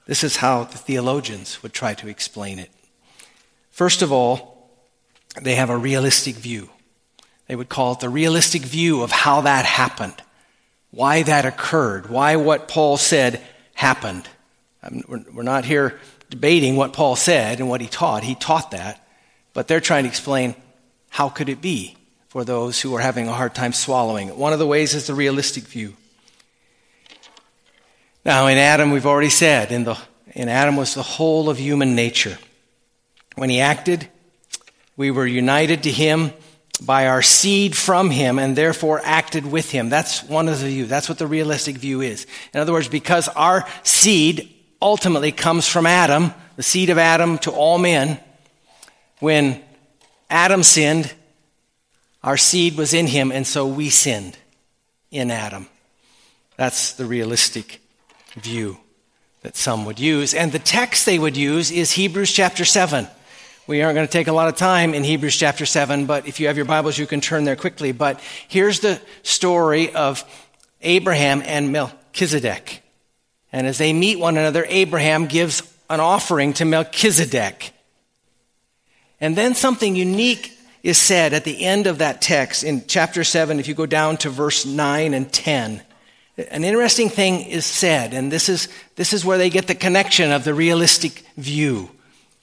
this 0.05 0.23
is 0.23 0.37
how 0.37 0.65
the 0.65 0.79
theologians 0.79 1.63
would 1.63 1.73
try 1.73 1.95
to 1.95 2.09
explain 2.09 2.59
it. 2.59 2.71
First 3.71 4.03
of 4.03 4.13
all, 4.13 4.71
they 5.41 5.55
have 5.55 5.71
a 5.71 5.77
realistic 5.77 6.35
view. 6.35 6.71
They 7.49 7.57
would 7.57 7.69
call 7.69 7.93
it 7.93 8.01
the 8.01 8.09
realistic 8.09 8.63
view 8.63 9.03
of 9.03 9.11
how 9.11 9.43
that 9.43 9.65
happened, 9.65 10.15
why 10.91 11.23
that 11.23 11.45
occurred, 11.45 12.09
why 12.09 12.37
what 12.37 12.69
Paul 12.69 12.97
said 12.97 13.41
happened. 13.75 14.29
We're 15.07 15.43
not 15.43 15.65
here 15.65 15.99
debating 16.31 16.77
what 16.77 16.93
Paul 16.93 17.17
said 17.17 17.61
and 17.61 17.69
what 17.69 17.81
he 17.81 17.87
taught. 17.87 18.25
He 18.25 18.35
taught 18.35 18.73
that. 18.73 19.07
But 19.53 19.69
they're 19.69 19.81
trying 19.81 20.05
to 20.05 20.09
explain 20.09 20.55
how 21.09 21.29
could 21.29 21.49
it 21.49 21.61
be 21.61 21.97
for 22.29 22.45
those 22.45 22.81
who 22.81 22.95
are 22.95 23.01
having 23.01 23.29
a 23.29 23.33
hard 23.33 23.55
time 23.55 23.73
swallowing 23.73 24.29
it. 24.29 24.37
One 24.37 24.53
of 24.53 24.59
the 24.59 24.67
ways 24.67 24.95
is 24.95 25.07
the 25.07 25.15
realistic 25.15 25.65
view. 25.65 25.95
Now, 28.25 28.49
in 28.49 28.59
Adam, 28.59 28.91
we've 28.91 29.07
already 29.07 29.31
said, 29.31 29.71
in, 29.71 29.85
the, 29.85 29.97
in 30.35 30.49
Adam 30.49 30.77
was 30.77 30.95
the 30.95 31.03
whole 31.03 31.49
of 31.49 31.59
human 31.59 31.95
nature. 31.95 32.39
When 33.37 33.51
he 33.51 33.61
acted, 33.61 34.09
we 34.97 35.11
were 35.11 35.27
united 35.27 35.85
to 35.85 35.93
him 35.93 36.33
by 36.83 37.07
our 37.07 37.23
seed 37.23 37.77
from 37.77 38.11
him 38.11 38.39
and 38.39 38.57
therefore 38.57 39.01
acted 39.03 39.47
with 39.51 39.71
him. 39.71 39.89
That's 39.89 40.23
one 40.23 40.49
of 40.49 40.61
the 40.61 40.67
view. 40.67 40.87
That's 40.87 41.09
what 41.09 41.19
the 41.19 41.27
realistic 41.27 41.77
view 41.77 42.01
is. 42.03 42.27
In 42.53 42.61
other 42.61 42.73
words, 42.73 42.89
because 42.89 43.29
our 43.29 43.67
seed 43.83 44.53
ultimately 44.81 45.33
comes 45.33 45.67
from 45.67 45.87
Adam, 45.87 46.35
the 46.57 46.63
seed 46.63 46.91
of 46.91 46.99
Adam 46.99 47.39
to 47.39 47.51
all 47.51 47.79
men, 47.79 48.21
when 49.21 49.63
Adam 50.29 50.63
sinned, 50.63 51.13
our 52.23 52.37
seed 52.37 52.77
was 52.77 52.93
in 52.93 53.07
him, 53.07 53.33
and 53.33 53.47
so 53.47 53.67
we 53.67 53.89
sinned 53.89 54.37
in 55.11 55.31
Adam. 55.31 55.69
That's 56.57 56.93
the 56.93 57.07
realistic 57.07 57.81
view 58.35 58.79
that 59.43 59.57
some 59.57 59.85
would 59.85 60.01
use. 60.01 60.35
And 60.35 60.53
the 60.53 60.59
text 60.59 61.07
they 61.07 61.19
would 61.19 61.37
use 61.37 61.71
is 61.71 61.93
Hebrews 61.93 62.33
chapter 62.33 62.65
7. 62.65 63.07
We 63.69 63.83
aren't 63.83 63.97
going 63.97 64.07
to 64.07 64.13
take 64.13 64.29
a 64.29 64.33
lot 64.33 64.47
of 64.47 64.55
time 64.55 64.95
in 64.95 65.03
Hebrews 65.03 65.35
chapter 65.35 65.67
7, 65.67 66.07
but 66.07 66.29
if 66.29 66.39
you 66.39 66.47
have 66.47 66.57
your 66.57 66.67
Bibles, 66.67 66.99
you 66.99 67.07
can 67.07 67.21
turn 67.21 67.43
there 67.43 67.57
quickly. 67.57 67.91
But 67.91 68.21
here's 68.47 68.79
the 68.79 69.01
story 69.25 69.93
of 69.93 70.25
Abraham 70.83 71.43
and 71.45 71.73
Melchizedek. 71.73 72.81
And 73.51 73.67
as 73.67 73.79
they 73.79 73.93
meet 73.93 74.21
one 74.21 74.37
another, 74.37 74.65
Abraham 74.69 75.27
gives 75.27 75.65
an 75.91 75.99
offering 75.99 76.53
to 76.55 76.65
Melchizedek. 76.65 77.73
And 79.21 79.35
then 79.35 79.57
something 79.57 79.97
unique 79.97 80.57
is 80.85 80.97
said 80.97 81.33
at 81.33 81.43
the 81.43 81.65
end 81.65 81.89
of 81.89 81.99
that 81.99 82.23
text 82.23 82.63
in 82.63 82.87
chapter 82.87 83.25
7, 83.25 83.59
if 83.59 83.67
you 83.67 83.75
go 83.75 83.87
down 83.87 84.17
to 84.19 84.31
verse 84.31 84.65
9 84.65 85.13
and 85.13 85.33
10. 85.33 85.83
An 86.53 86.63
interesting 86.63 87.09
thing 87.09 87.41
is 87.41 87.67
said, 87.67 88.15
and 88.15 88.31
this 88.31 88.49
is, 88.49 88.69
this 88.95 89.13
is 89.13 89.25
where 89.25 89.39
they 89.39 89.51
get 89.51 89.67
the 89.67 89.75
connection 89.75 90.31
of 90.31 90.45
the 90.45 90.55
realistic 90.55 91.25
view 91.37 91.91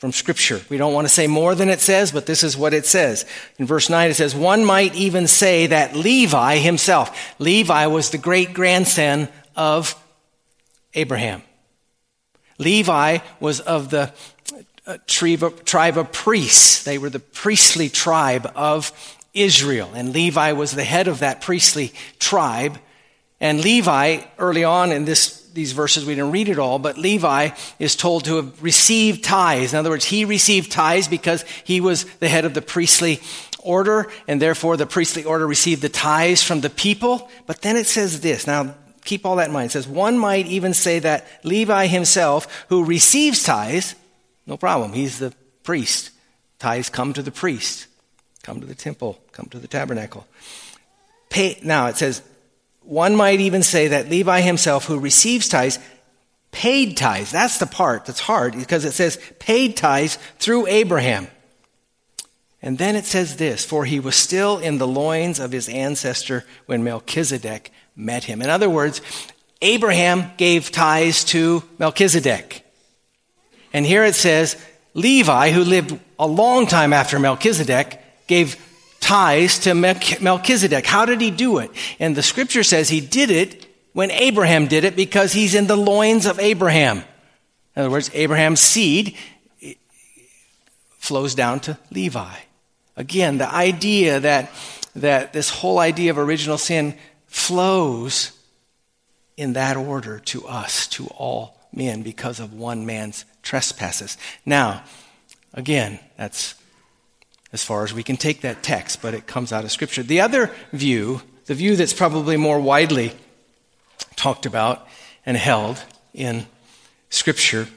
from 0.03 0.11
Scripture. 0.11 0.59
We 0.67 0.75
don't 0.75 0.93
want 0.93 1.07
to 1.07 1.13
say 1.13 1.27
more 1.27 1.55
than 1.55 1.69
it 1.69 1.79
says, 1.79 2.11
but 2.11 2.25
this 2.25 2.43
is 2.43 2.57
what 2.57 2.73
it 2.73 2.85
says. 2.85 3.25
In 3.57 3.65
verse 3.65 3.89
9, 3.89 4.11
it 4.11 4.15
says, 4.15 4.35
One 4.35 4.65
might 4.65 4.93
even 4.95 5.27
say 5.27 5.67
that 5.67 5.95
Levi 5.95 6.57
himself, 6.57 7.33
Levi 7.39 7.85
was 7.85 8.09
the 8.09 8.17
great 8.17 8.53
grandson 8.53 9.29
of 9.55 9.95
Abraham. 10.93 11.41
Levi 12.59 13.19
was 13.39 13.61
of 13.61 13.91
the 13.91 14.11
uh, 14.85 14.97
tribe 15.05 15.97
of 15.97 16.11
priests. 16.11 16.83
They 16.83 16.97
were 16.97 17.09
the 17.09 17.19
priestly 17.19 17.87
tribe 17.87 18.51
of 18.57 18.91
Israel. 19.33 19.89
And 19.95 20.11
Levi 20.11 20.51
was 20.51 20.73
the 20.73 20.83
head 20.83 21.07
of 21.07 21.19
that 21.19 21.39
priestly 21.39 21.93
tribe. 22.19 22.77
And 23.39 23.63
Levi, 23.63 24.25
early 24.37 24.65
on 24.65 24.91
in 24.91 25.05
this 25.05 25.42
these 25.53 25.71
verses, 25.71 26.05
we 26.05 26.15
didn't 26.15 26.31
read 26.31 26.49
it 26.49 26.59
all, 26.59 26.79
but 26.79 26.97
Levi 26.97 27.49
is 27.79 27.95
told 27.95 28.25
to 28.25 28.37
have 28.37 28.63
received 28.63 29.23
tithes. 29.23 29.73
In 29.73 29.79
other 29.79 29.91
words, 29.91 30.05
he 30.05 30.25
received 30.25 30.71
tithes 30.71 31.07
because 31.07 31.43
he 31.63 31.79
was 31.79 32.05
the 32.15 32.27
head 32.27 32.45
of 32.45 32.53
the 32.53 32.61
priestly 32.61 33.21
order, 33.59 34.11
and 34.27 34.41
therefore 34.41 34.77
the 34.77 34.85
priestly 34.85 35.23
order 35.23 35.47
received 35.47 35.81
the 35.81 35.89
tithes 35.89 36.43
from 36.43 36.61
the 36.61 36.69
people. 36.69 37.29
But 37.45 37.61
then 37.61 37.77
it 37.77 37.85
says 37.85 38.21
this. 38.21 38.47
Now, 38.47 38.75
keep 39.05 39.25
all 39.25 39.35
that 39.37 39.47
in 39.47 39.53
mind. 39.53 39.67
It 39.67 39.73
says, 39.73 39.87
one 39.87 40.17
might 40.17 40.47
even 40.47 40.73
say 40.73 40.99
that 40.99 41.27
Levi 41.43 41.87
himself, 41.87 42.65
who 42.69 42.83
receives 42.83 43.43
tithes, 43.43 43.95
no 44.45 44.57
problem, 44.57 44.93
he's 44.93 45.19
the 45.19 45.33
priest. 45.63 46.09
Tithes 46.59 46.89
come 46.89 47.13
to 47.13 47.21
the 47.21 47.31
priest, 47.31 47.87
come 48.41 48.59
to 48.59 48.65
the 48.65 48.75
temple, 48.75 49.19
come 49.31 49.47
to 49.51 49.59
the 49.59 49.67
tabernacle. 49.67 50.25
Pay, 51.29 51.59
now 51.63 51.87
it 51.87 51.97
says, 51.97 52.21
one 52.83 53.15
might 53.15 53.39
even 53.39 53.63
say 53.63 53.89
that 53.89 54.09
Levi 54.09 54.41
himself, 54.41 54.85
who 54.85 54.99
receives 54.99 55.47
tithes, 55.47 55.79
paid 56.51 56.97
tithes. 56.97 57.31
That's 57.31 57.57
the 57.57 57.65
part 57.65 58.05
that's 58.05 58.19
hard 58.19 58.53
because 58.53 58.85
it 58.85 58.91
says 58.91 59.19
paid 59.39 59.75
tithes 59.75 60.17
through 60.39 60.67
Abraham. 60.67 61.27
And 62.61 62.77
then 62.77 62.95
it 62.95 63.05
says 63.05 63.35
this 63.35 63.65
For 63.65 63.85
he 63.85 63.99
was 63.99 64.15
still 64.15 64.57
in 64.59 64.77
the 64.77 64.87
loins 64.87 65.39
of 65.39 65.51
his 65.51 65.67
ancestor 65.67 66.45
when 66.65 66.83
Melchizedek 66.83 67.71
met 67.95 68.23
him. 68.23 68.41
In 68.41 68.49
other 68.49 68.69
words, 68.69 69.01
Abraham 69.61 70.31
gave 70.37 70.71
tithes 70.71 71.23
to 71.25 71.63
Melchizedek. 71.77 72.65
And 73.73 73.85
here 73.85 74.03
it 74.03 74.15
says 74.15 74.55
Levi, 74.93 75.51
who 75.51 75.63
lived 75.63 75.99
a 76.19 76.27
long 76.27 76.67
time 76.67 76.93
after 76.93 77.19
Melchizedek, 77.19 77.99
gave 78.27 78.55
tithes 79.03 79.59
to 79.59 79.73
Melchizedek. 79.73 80.85
How 80.85 81.05
did 81.05 81.19
he 81.19 81.29
do 81.29 81.57
it? 81.57 81.69
And 81.99 82.15
the 82.15 82.23
scripture 82.23 82.63
says 82.63 82.87
he 82.87 83.01
did 83.01 83.29
it 83.29 83.67
when 83.91 84.09
Abraham 84.11 84.67
did 84.67 84.85
it 84.85 84.95
because 84.95 85.33
he's 85.33 85.55
in 85.55 85.67
the 85.67 85.75
loins 85.75 86.25
of 86.25 86.39
Abraham. 86.39 87.03
In 87.75 87.81
other 87.81 87.89
words, 87.89 88.09
Abraham's 88.13 88.61
seed 88.61 89.17
flows 90.99 91.35
down 91.35 91.59
to 91.61 91.77
Levi. 91.91 92.33
Again, 92.95 93.39
the 93.39 93.53
idea 93.53 94.21
that, 94.21 94.49
that 94.95 95.33
this 95.33 95.49
whole 95.49 95.79
idea 95.79 96.11
of 96.11 96.17
original 96.17 96.57
sin 96.57 96.95
flows 97.27 98.31
in 99.35 99.53
that 99.53 99.75
order 99.75 100.19
to 100.19 100.47
us, 100.47 100.87
to 100.87 101.07
all 101.07 101.59
men, 101.73 102.03
because 102.03 102.39
of 102.39 102.53
one 102.53 102.85
man's 102.85 103.25
trespasses. 103.41 104.17
Now, 104.45 104.83
again, 105.53 105.99
that's 106.15 106.55
as 107.53 107.63
far 107.63 107.83
as 107.83 107.93
we 107.93 108.03
can 108.03 108.17
take 108.17 108.41
that 108.41 108.63
text, 108.63 109.01
but 109.01 109.13
it 109.13 109.27
comes 109.27 109.53
out 109.53 109.63
of 109.63 109.71
Scripture. 109.71 110.01
The 110.03 110.21
other 110.21 110.51
view, 110.73 111.21
the 111.45 111.53
view 111.53 111.75
that's 111.75 111.93
probably 111.93 112.35
more 112.35 112.59
widely 112.59 113.13
talked 114.15 114.45
about 114.45 114.85
and 115.25 115.37
held 115.37 115.81
in 116.13 116.47
Scripture, 117.09 117.67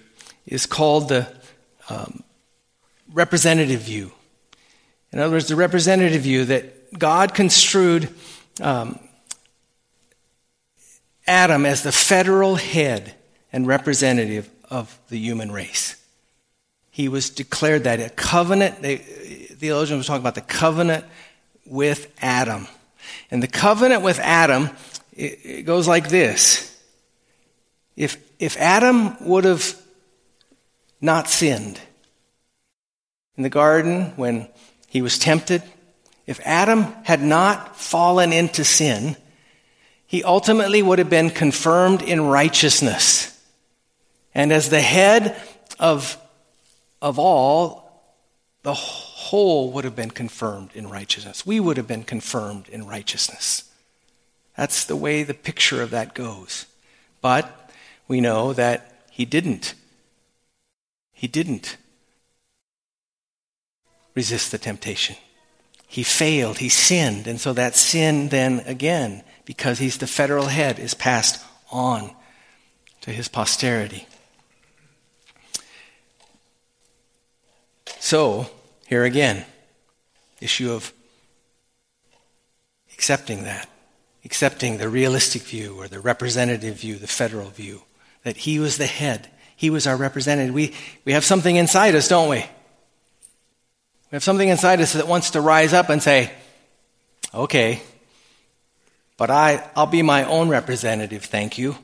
is 0.47 0.65
called 0.65 1.11
the 1.11 1.31
um, 1.91 2.23
representative 3.13 3.83
view. 3.83 4.13
In 5.13 5.19
other 5.19 5.35
words, 5.35 5.49
the 5.49 5.57
representative 5.57 6.23
view 6.23 6.47
that 6.47 6.99
God 6.99 7.35
construed 7.35 8.09
um, 8.63 8.99
Adam 11.27 11.67
as 11.67 11.83
the 11.83 11.93
federal 11.93 12.57
head 12.57 13.15
and 13.53 13.67
representative 13.67 14.49
of 14.71 14.99
the 15.09 15.19
human 15.19 15.53
race. 15.53 15.97
He 16.91 17.09
was 17.09 17.29
declared 17.29 17.85
that 17.85 18.01
a 18.01 18.09
covenant, 18.09 18.83
theologian 19.57 19.99
was 19.99 20.07
talking 20.07 20.23
about 20.23 20.35
the 20.35 20.41
covenant 20.41 21.05
with 21.65 22.13
Adam. 22.21 22.67
And 23.31 23.43
the 23.43 23.49
covenant 23.49 24.03
with 24.03 24.19
Adam, 24.21 24.71
it, 25.13 25.39
it 25.45 25.63
goes 25.67 25.89
like 25.89 26.09
this. 26.09 26.73
If, 27.97 28.19
if 28.39 28.57
Adam 28.59 29.17
would 29.25 29.45
have 29.45 29.81
not 31.01 31.29
sinned 31.29 31.81
in 33.37 33.43
the 33.43 33.51
garden 33.51 34.13
when 34.17 34.49
he 34.89 35.03
was 35.03 35.19
tempted, 35.19 35.63
if 36.27 36.41
Adam 36.45 36.83
had 37.05 37.23
not 37.23 37.77
fallen 37.77 38.33
into 38.33 38.65
sin, 38.65 39.17
he 40.07 40.23
ultimately 40.23 40.83
would 40.83 40.99
have 40.99 41.11
been 41.11 41.31
confirmed 41.31 42.03
in 42.03 42.21
righteousness. 42.21 43.33
And 44.35 44.53
as 44.53 44.69
the 44.69 44.81
head 44.81 45.41
of, 45.79 46.17
of 47.01 47.19
all, 47.19 47.86
the 48.67 48.75
whole 48.75 49.71
would 49.71 49.85
have 49.85 49.95
been 49.95 50.11
confirmed 50.11 50.71
in 50.75 50.89
righteousness. 50.89 51.47
We 51.47 51.61
would 51.61 51.77
have 51.77 51.87
been 51.87 52.03
confirmed 52.03 52.69
in 52.69 52.85
righteousness. 52.85 53.63
That's 54.57 54.85
the 54.85 54.97
way 54.97 55.23
the 55.23 55.35
picture 55.35 55.83
of 55.83 55.91
that 55.91 56.17
goes. 56.17 56.67
But 57.21 57.71
we 58.09 58.21
know 58.21 58.53
that 58.55 59.05
he 59.09 59.25
didn't. 59.25 59.75
He 61.13 61.29
didn't 61.29 61.77
resist 64.17 64.51
the 64.51 64.59
temptation. 64.59 65.15
He 65.87 66.03
failed. 66.03 66.59
He 66.59 66.69
sinned. 66.69 67.29
And 67.29 67.41
so 67.41 67.53
that 67.53 67.77
sin 67.77 68.31
then 68.31 68.65
again, 68.67 69.23
because 69.45 69.79
he's 69.79 69.99
the 69.99 70.09
federal 70.09 70.47
head, 70.47 70.81
is 70.81 70.93
passed 70.93 71.41
on 71.71 72.11
to 73.03 73.13
his 73.13 73.29
posterity. 73.29 74.09
So, 78.01 78.51
here 78.87 79.05
again, 79.05 79.45
issue 80.41 80.73
of 80.73 80.93
accepting 82.93 83.45
that, 83.45 83.69
accepting 84.25 84.79
the 84.79 84.89
realistic 84.89 85.43
view 85.43 85.75
or 85.79 85.89
the 85.89 86.01
representative 86.01 86.77
view, 86.77 86.97
the 86.97 87.07
federal 87.07 87.51
view, 87.51 87.83
that 88.23 88.39
he 88.39 88.59
was 88.59 88.79
the 88.79 88.87
head, 88.87 89.29
he 89.57 89.71
was 89.71 89.87
our 89.87 89.97
representative. 89.97 90.55
We, 90.55 90.75
we 91.05 91.13
have 91.13 91.25
something 91.25 91.57
inside 91.57 91.95
us, 91.95 92.09
don't 92.09 92.29
we? 92.29 92.39
We 94.11 94.17
have 94.17 94.25
something 94.25 94.49
inside 94.49 94.81
us 94.81 94.93
that 94.93 95.09
wants 95.09 95.31
to 95.31 95.41
rise 95.41 95.73
up 95.73 95.89
and 95.89 96.03
say, 96.03 96.31
okay, 97.35 97.83
but 99.17 99.31
I, 99.31 99.69
I'll 99.75 99.87
be 99.87 100.03
my 100.03 100.25
own 100.25 100.49
representative, 100.49 101.25
thank 101.25 101.59
you. 101.59 101.77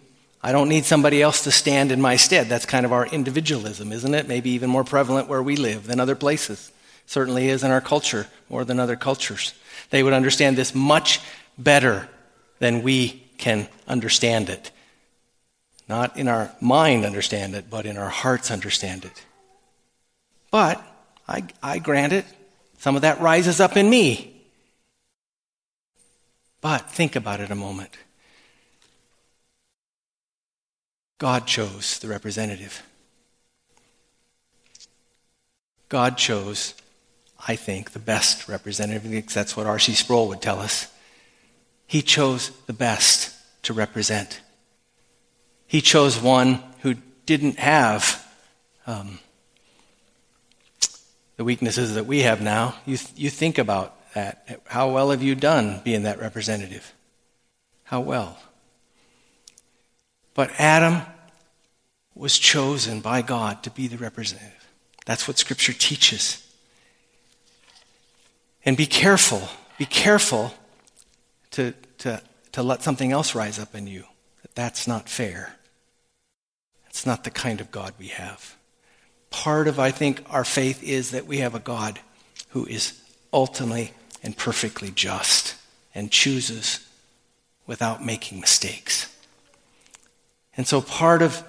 I 0.42 0.52
don't 0.52 0.68
need 0.68 0.84
somebody 0.84 1.22
else 1.22 1.44
to 1.44 1.52
stand 1.52 1.92
in 1.92 2.00
my 2.00 2.16
stead. 2.16 2.48
That's 2.48 2.66
kind 2.66 2.84
of 2.84 2.92
our 2.92 3.06
individualism, 3.06 3.92
isn't 3.92 4.14
it? 4.14 4.26
Maybe 4.26 4.50
even 4.50 4.70
more 4.70 4.82
prevalent 4.82 5.28
where 5.28 5.42
we 5.42 5.54
live 5.54 5.86
than 5.86 6.00
other 6.00 6.16
places. 6.16 6.71
Certainly 7.06 7.48
is 7.48 7.64
in 7.64 7.70
our 7.70 7.80
culture 7.80 8.26
more 8.48 8.64
than 8.64 8.80
other 8.80 8.96
cultures. 8.96 9.54
They 9.90 10.02
would 10.02 10.12
understand 10.12 10.56
this 10.56 10.74
much 10.74 11.20
better 11.58 12.08
than 12.58 12.82
we 12.82 13.22
can 13.38 13.68
understand 13.86 14.48
it. 14.48 14.70
Not 15.88 16.16
in 16.16 16.28
our 16.28 16.54
mind 16.60 17.04
understand 17.04 17.54
it, 17.54 17.68
but 17.68 17.86
in 17.86 17.98
our 17.98 18.08
hearts 18.08 18.50
understand 18.50 19.04
it. 19.04 19.24
But 20.50 20.82
I, 21.28 21.44
I 21.62 21.78
grant 21.78 22.12
it, 22.12 22.24
some 22.78 22.96
of 22.96 23.02
that 23.02 23.20
rises 23.20 23.60
up 23.60 23.76
in 23.76 23.88
me. 23.88 24.32
But 26.60 26.90
think 26.90 27.16
about 27.16 27.40
it 27.40 27.50
a 27.50 27.56
moment. 27.56 27.90
God 31.18 31.46
chose 31.46 31.98
the 31.98 32.08
representative. 32.08 32.82
God 35.88 36.16
chose, 36.16 36.74
I 37.46 37.56
think, 37.56 37.90
the 37.90 37.98
best 37.98 38.48
representative, 38.48 39.10
because 39.10 39.34
that's 39.34 39.56
what 39.56 39.66
R.C. 39.66 39.92
Sproul 39.94 40.28
would 40.28 40.40
tell 40.40 40.60
us. 40.60 40.86
He 41.86 42.02
chose 42.02 42.50
the 42.66 42.72
best 42.72 43.34
to 43.64 43.72
represent. 43.72 44.40
He 45.66 45.80
chose 45.80 46.20
one 46.20 46.62
who 46.80 46.94
didn't 47.26 47.58
have 47.58 48.26
um, 48.86 49.18
the 51.36 51.44
weaknesses 51.44 51.94
that 51.94 52.06
we 52.06 52.20
have 52.20 52.40
now. 52.40 52.74
You, 52.86 52.96
th- 52.96 53.12
you 53.16 53.30
think 53.30 53.58
about 53.58 53.96
that. 54.14 54.60
How 54.66 54.90
well 54.90 55.10
have 55.10 55.22
you 55.22 55.34
done 55.34 55.80
being 55.84 56.04
that 56.04 56.20
representative? 56.20 56.92
How 57.84 58.00
well? 58.00 58.38
But 60.34 60.50
Adam 60.58 61.02
was 62.14 62.38
chosen 62.38 63.00
by 63.00 63.22
God 63.22 63.62
to 63.62 63.70
be 63.70 63.86
the 63.86 63.96
representative. 63.96 64.68
That's 65.04 65.26
what 65.26 65.38
Scripture 65.38 65.72
teaches. 65.72 66.46
And 68.64 68.76
be 68.76 68.86
careful, 68.86 69.48
be 69.78 69.86
careful 69.86 70.54
to, 71.52 71.74
to, 71.98 72.22
to 72.52 72.62
let 72.62 72.82
something 72.82 73.12
else 73.12 73.34
rise 73.34 73.58
up 73.58 73.74
in 73.74 73.86
you. 73.86 74.04
That's 74.54 74.86
not 74.86 75.08
fair. 75.08 75.56
That's 76.84 77.06
not 77.06 77.24
the 77.24 77.30
kind 77.30 77.60
of 77.60 77.70
God 77.70 77.94
we 77.98 78.08
have. 78.08 78.56
Part 79.30 79.66
of, 79.66 79.78
I 79.78 79.90
think, 79.90 80.22
our 80.28 80.44
faith 80.44 80.82
is 80.82 81.10
that 81.10 81.26
we 81.26 81.38
have 81.38 81.54
a 81.54 81.58
God 81.58 82.00
who 82.50 82.66
is 82.66 83.00
ultimately 83.32 83.92
and 84.22 84.36
perfectly 84.36 84.90
just 84.90 85.56
and 85.94 86.10
chooses 86.10 86.86
without 87.66 88.04
making 88.04 88.40
mistakes. 88.40 89.14
And 90.56 90.66
so 90.66 90.82
part 90.82 91.22
of 91.22 91.42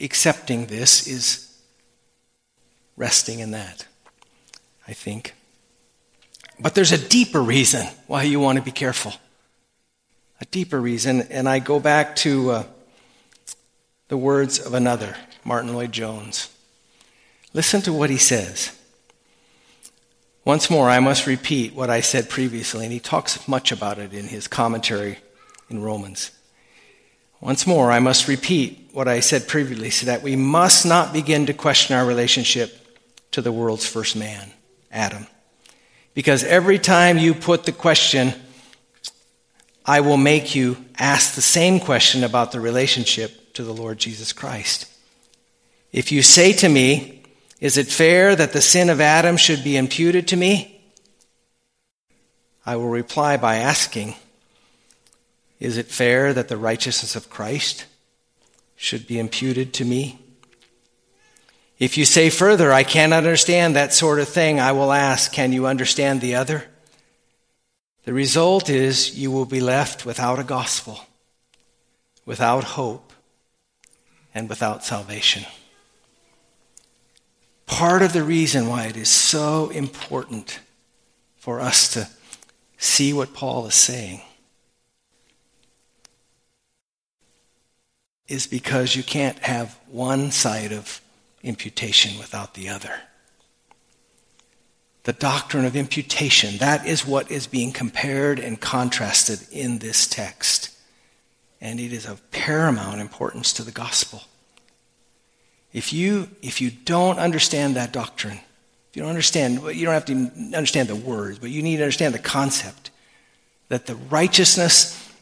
accepting 0.00 0.66
this 0.66 1.06
is 1.06 1.60
resting 2.96 3.40
in 3.40 3.50
that, 3.50 3.86
I 4.86 4.92
think. 4.92 5.34
But 6.60 6.74
there's 6.74 6.92
a 6.92 6.98
deeper 6.98 7.40
reason 7.40 7.86
why 8.06 8.24
you 8.24 8.40
want 8.40 8.58
to 8.58 8.64
be 8.64 8.72
careful. 8.72 9.12
A 10.40 10.44
deeper 10.46 10.80
reason, 10.80 11.22
and 11.22 11.48
I 11.48 11.58
go 11.58 11.80
back 11.80 12.16
to 12.16 12.50
uh, 12.50 12.64
the 14.08 14.16
words 14.16 14.58
of 14.58 14.74
another, 14.74 15.16
Martyn 15.44 15.74
Lloyd-Jones. 15.74 16.52
Listen 17.54 17.80
to 17.82 17.92
what 17.92 18.10
he 18.10 18.18
says. 18.18 18.76
Once 20.44 20.70
more, 20.70 20.88
I 20.88 21.00
must 21.00 21.26
repeat 21.26 21.74
what 21.74 21.90
I 21.90 22.00
said 22.00 22.28
previously, 22.28 22.84
and 22.84 22.92
he 22.92 23.00
talks 23.00 23.46
much 23.46 23.70
about 23.70 23.98
it 23.98 24.12
in 24.12 24.28
his 24.28 24.48
commentary 24.48 25.18
in 25.68 25.82
Romans. 25.82 26.30
Once 27.40 27.66
more, 27.66 27.92
I 27.92 28.00
must 28.00 28.26
repeat 28.26 28.90
what 28.92 29.06
I 29.06 29.20
said 29.20 29.46
previously 29.46 29.90
so 29.90 30.06
that 30.06 30.22
we 30.22 30.34
must 30.34 30.84
not 30.86 31.12
begin 31.12 31.46
to 31.46 31.54
question 31.54 31.94
our 31.94 32.04
relationship 32.04 33.00
to 33.32 33.42
the 33.42 33.52
world's 33.52 33.86
first 33.86 34.16
man, 34.16 34.50
Adam. 34.90 35.26
Because 36.18 36.42
every 36.42 36.80
time 36.80 37.16
you 37.16 37.32
put 37.32 37.62
the 37.62 37.70
question, 37.70 38.34
I 39.86 40.00
will 40.00 40.16
make 40.16 40.52
you 40.52 40.76
ask 40.98 41.36
the 41.36 41.40
same 41.40 41.78
question 41.78 42.24
about 42.24 42.50
the 42.50 42.58
relationship 42.58 43.54
to 43.54 43.62
the 43.62 43.72
Lord 43.72 43.98
Jesus 43.98 44.32
Christ. 44.32 44.92
If 45.92 46.10
you 46.10 46.22
say 46.22 46.52
to 46.54 46.68
me, 46.68 47.22
is 47.60 47.78
it 47.78 47.86
fair 47.86 48.34
that 48.34 48.52
the 48.52 48.60
sin 48.60 48.90
of 48.90 49.00
Adam 49.00 49.36
should 49.36 49.62
be 49.62 49.76
imputed 49.76 50.26
to 50.26 50.36
me? 50.36 50.80
I 52.66 52.74
will 52.74 52.88
reply 52.88 53.36
by 53.36 53.58
asking, 53.58 54.16
Is 55.60 55.76
it 55.76 55.86
fair 55.86 56.34
that 56.34 56.48
the 56.48 56.56
righteousness 56.56 57.14
of 57.14 57.30
Christ 57.30 57.86
should 58.74 59.06
be 59.06 59.20
imputed 59.20 59.72
to 59.74 59.84
me? 59.84 60.18
If 61.78 61.96
you 61.96 62.04
say 62.04 62.28
further, 62.28 62.72
I 62.72 62.82
can't 62.82 63.12
understand 63.12 63.76
that 63.76 63.94
sort 63.94 64.18
of 64.18 64.28
thing, 64.28 64.58
I 64.58 64.72
will 64.72 64.92
ask, 64.92 65.32
Can 65.32 65.52
you 65.52 65.66
understand 65.66 66.20
the 66.20 66.34
other? 66.34 66.64
The 68.04 68.12
result 68.12 68.68
is 68.68 69.16
you 69.16 69.30
will 69.30 69.44
be 69.44 69.60
left 69.60 70.04
without 70.04 70.38
a 70.38 70.44
gospel, 70.44 71.00
without 72.24 72.64
hope, 72.64 73.12
and 74.34 74.48
without 74.48 74.84
salvation. 74.84 75.44
Part 77.66 78.02
of 78.02 78.12
the 78.12 78.24
reason 78.24 78.66
why 78.66 78.86
it 78.86 78.96
is 78.96 79.10
so 79.10 79.68
important 79.68 80.60
for 81.36 81.60
us 81.60 81.92
to 81.92 82.08
see 82.78 83.12
what 83.12 83.34
Paul 83.34 83.66
is 83.66 83.74
saying 83.74 84.22
is 88.26 88.46
because 88.46 88.96
you 88.96 89.02
can't 89.02 89.38
have 89.40 89.78
one 89.88 90.30
side 90.30 90.72
of 90.72 91.00
imputation 91.42 92.18
without 92.18 92.54
the 92.54 92.68
other. 92.68 93.00
The 95.04 95.12
doctrine 95.12 95.64
of 95.64 95.76
imputation, 95.76 96.58
that 96.58 96.86
is 96.86 97.06
what 97.06 97.30
is 97.30 97.46
being 97.46 97.72
compared 97.72 98.38
and 98.38 98.60
contrasted 98.60 99.40
in 99.50 99.78
this 99.78 100.06
text. 100.06 100.70
And 101.60 101.80
it 101.80 101.92
is 101.92 102.06
of 102.06 102.30
paramount 102.30 103.00
importance 103.00 103.52
to 103.54 103.62
the 103.62 103.70
gospel. 103.70 104.22
If 105.72 105.92
you, 105.92 106.28
if 106.42 106.60
you 106.60 106.70
don't 106.70 107.18
understand 107.18 107.76
that 107.76 107.92
doctrine, 107.92 108.38
if 108.90 108.96
you 108.96 109.02
don't 109.02 109.10
understand, 109.10 109.62
you 109.74 109.84
don't 109.84 109.94
have 109.94 110.04
to 110.06 110.30
understand 110.56 110.88
the 110.88 110.96
words, 110.96 111.38
but 111.38 111.50
you 111.50 111.62
need 111.62 111.78
to 111.78 111.82
understand 111.82 112.14
the 112.14 112.18
concept 112.18 112.90
that 113.68 113.86
the 113.86 113.94
righteousness 113.94 115.12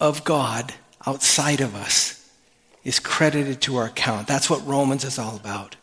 of 0.00 0.24
God 0.24 0.74
outside 1.06 1.60
of 1.60 1.74
us 1.74 2.23
is 2.84 3.00
credited 3.00 3.60
to 3.62 3.76
our 3.76 3.86
account. 3.86 4.28
That's 4.28 4.50
what 4.50 4.66
Romans 4.66 5.04
is 5.04 5.18
all 5.18 5.36
about. 5.36 5.76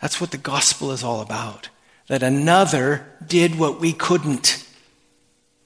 That's 0.00 0.20
what 0.20 0.30
the 0.30 0.38
gospel 0.38 0.90
is 0.90 1.04
all 1.04 1.20
about. 1.20 1.68
That 2.08 2.22
another 2.22 3.06
did 3.24 3.58
what 3.58 3.80
we 3.80 3.92
couldn't 3.92 4.66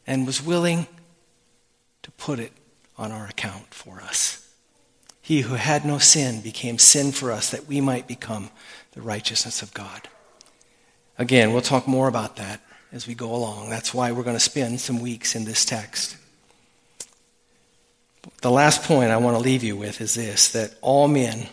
and 0.06 0.26
was 0.26 0.42
willing 0.42 0.86
to 2.02 2.10
put 2.12 2.38
it 2.38 2.52
on 2.98 3.12
our 3.12 3.26
account 3.26 3.72
for 3.72 4.00
us. 4.00 4.40
He 5.22 5.40
who 5.40 5.54
had 5.54 5.86
no 5.86 5.98
sin 5.98 6.42
became 6.42 6.78
sin 6.78 7.12
for 7.12 7.32
us 7.32 7.50
that 7.50 7.66
we 7.66 7.80
might 7.80 8.06
become 8.06 8.50
the 8.92 9.00
righteousness 9.00 9.62
of 9.62 9.72
God. 9.72 10.08
Again, 11.18 11.52
we'll 11.52 11.62
talk 11.62 11.88
more 11.88 12.08
about 12.08 12.36
that 12.36 12.60
as 12.92 13.06
we 13.06 13.14
go 13.14 13.34
along. 13.34 13.70
That's 13.70 13.94
why 13.94 14.12
we're 14.12 14.22
going 14.22 14.36
to 14.36 14.40
spend 14.40 14.80
some 14.80 15.00
weeks 15.00 15.34
in 15.34 15.44
this 15.44 15.64
text. 15.64 16.16
The 18.40 18.50
last 18.50 18.84
point 18.84 19.10
I 19.10 19.16
want 19.16 19.36
to 19.36 19.42
leave 19.42 19.62
you 19.62 19.76
with 19.76 20.00
is 20.00 20.14
this 20.14 20.52
that 20.52 20.74
all 20.80 21.08
men, 21.08 21.48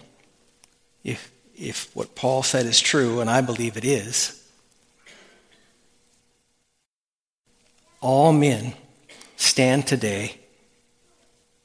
if, 1.03 1.31
if 1.57 1.93
what 1.95 2.15
Paul 2.15 2.43
said 2.43 2.65
is 2.65 2.79
true, 2.79 3.19
and 3.19 3.29
I 3.29 3.41
believe 3.41 3.77
it 3.77 3.85
is, 3.85 4.37
all 7.99 8.33
men 8.33 8.73
stand 9.35 9.87
today 9.87 10.37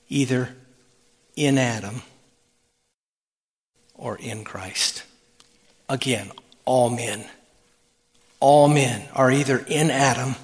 either 0.09 0.55
in 1.35 1.59
Adam 1.59 2.03
or 3.95 4.17
in 4.19 4.45
Christ. 4.45 5.05
Again, 5.89 6.31
all 6.65 6.91
men. 6.91 7.25
All 8.41 8.69
men 8.69 9.09
are 9.15 9.31
either 9.31 9.59
in 9.59 9.91
Adam 9.91 10.35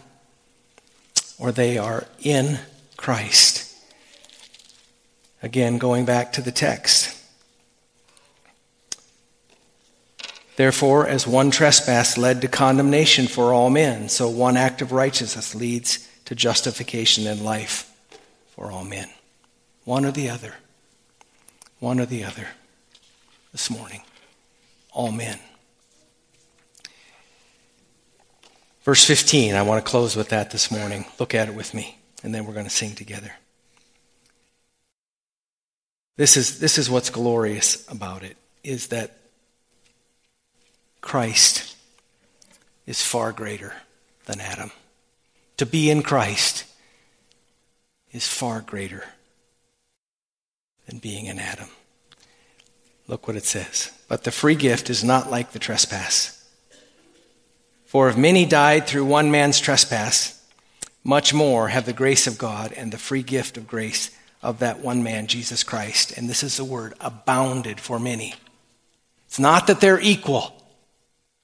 or 1.38 1.52
they 1.52 1.78
are 1.78 2.06
in 2.20 2.58
Christ. 2.96 3.71
Again, 5.42 5.78
going 5.78 6.04
back 6.04 6.32
to 6.34 6.42
the 6.42 6.52
text. 6.52 7.18
Therefore, 10.56 11.08
as 11.08 11.26
one 11.26 11.50
trespass 11.50 12.16
led 12.16 12.40
to 12.42 12.48
condemnation 12.48 13.26
for 13.26 13.52
all 13.52 13.70
men, 13.70 14.08
so 14.08 14.28
one 14.28 14.56
act 14.56 14.82
of 14.82 14.92
righteousness 14.92 15.54
leads 15.54 16.08
to 16.26 16.34
justification 16.34 17.26
and 17.26 17.42
life 17.42 17.92
for 18.50 18.70
all 18.70 18.84
men. 18.84 19.08
One 19.84 20.04
or 20.04 20.12
the 20.12 20.30
other. 20.30 20.54
One 21.80 21.98
or 21.98 22.06
the 22.06 22.22
other 22.22 22.48
this 23.50 23.70
morning. 23.70 24.02
All 24.92 25.10
men. 25.10 25.38
Verse 28.84 29.04
15, 29.04 29.54
I 29.54 29.62
want 29.62 29.84
to 29.84 29.90
close 29.90 30.14
with 30.14 30.28
that 30.28 30.50
this 30.50 30.70
morning. 30.70 31.06
Look 31.18 31.34
at 31.34 31.48
it 31.48 31.54
with 31.54 31.72
me, 31.72 31.98
and 32.22 32.34
then 32.34 32.46
we're 32.46 32.52
going 32.52 32.66
to 32.66 32.70
sing 32.70 32.94
together. 32.94 33.32
This 36.16 36.36
is, 36.36 36.58
this 36.58 36.78
is 36.78 36.90
what's 36.90 37.10
glorious 37.10 37.88
about 37.90 38.22
it, 38.22 38.36
is 38.62 38.88
that 38.88 39.16
Christ 41.00 41.74
is 42.86 43.04
far 43.04 43.32
greater 43.32 43.74
than 44.26 44.40
Adam. 44.40 44.70
To 45.56 45.66
be 45.66 45.90
in 45.90 46.02
Christ 46.02 46.64
is 48.12 48.28
far 48.28 48.60
greater 48.60 49.04
than 50.86 50.98
being 50.98 51.26
in 51.26 51.38
Adam. 51.38 51.68
Look 53.08 53.26
what 53.26 53.36
it 53.36 53.44
says. 53.44 53.90
But 54.08 54.24
the 54.24 54.30
free 54.30 54.54
gift 54.54 54.90
is 54.90 55.02
not 55.02 55.30
like 55.30 55.52
the 55.52 55.58
trespass. 55.58 56.38
For 57.86 58.08
if 58.08 58.16
many 58.16 58.46
died 58.46 58.86
through 58.86 59.04
one 59.04 59.30
man's 59.30 59.60
trespass, 59.60 60.42
much 61.04 61.34
more 61.34 61.68
have 61.68 61.84
the 61.84 61.92
grace 61.92 62.26
of 62.26 62.38
God 62.38 62.72
and 62.72 62.92
the 62.92 62.98
free 62.98 63.22
gift 63.22 63.56
of 63.56 63.66
grace 63.66 64.10
of 64.42 64.58
that 64.58 64.80
one 64.80 65.02
man, 65.02 65.26
Jesus 65.26 65.62
Christ. 65.62 66.16
And 66.16 66.28
this 66.28 66.42
is 66.42 66.56
the 66.56 66.64
word 66.64 66.94
abounded 67.00 67.78
for 67.78 67.98
many. 67.98 68.34
It's 69.26 69.38
not 69.38 69.68
that 69.68 69.80
they're 69.80 70.00
equal. 70.00 70.54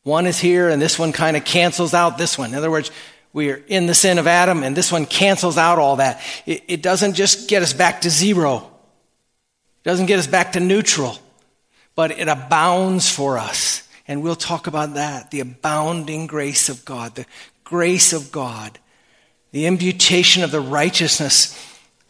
One 0.03 0.27
is 0.27 0.39
here 0.39 0.69
and 0.69 0.81
this 0.81 0.99
one 0.99 1.13
kind 1.13 1.37
of 1.37 1.45
cancels 1.45 1.95
out 1.95 2.19
this 2.19 2.37
one. 2.37 2.51
In 2.51 2.57
other 2.57 2.71
words, 2.71 2.91
we 3.33 3.51
are 3.51 3.63
in 3.69 3.87
the 3.87 3.95
sin 3.95 4.19
of 4.19 4.27
Adam 4.27 4.63
and 4.63 4.77
this 4.77 4.91
one 4.91 5.07
cancels 5.07 5.57
out 5.57 5.79
all 5.79 5.97
that. 5.97 6.21
It, 6.45 6.65
it 6.67 6.83
doesn't 6.83 7.15
just 7.15 7.49
get 7.49 7.63
us 7.63 7.73
back 7.73 8.03
to 8.03 8.11
zero. 8.11 8.57
It 8.57 9.85
doesn't 9.85 10.07
get 10.07 10.19
us 10.19 10.27
back 10.27 10.53
to 10.53 10.61
neutral, 10.61 11.19
but 11.95 12.11
it 12.11 12.29
abounds 12.29 13.11
for 13.11 13.39
us. 13.39 13.89
And 14.09 14.23
we'll 14.23 14.37
talk 14.37 14.67
about 14.67 14.95
that. 14.95 15.31
The 15.31 15.41
abounding 15.41 16.27
grace 16.27 16.69
of 16.69 16.85
God, 16.85 17.15
the 17.15 17.27
grace 17.63 18.13
of 18.13 18.33
God, 18.33 18.79
the 19.53 19.67
imputation 19.67 20.43
of 20.43 20.51
the 20.51 20.61
righteousness 20.61 21.55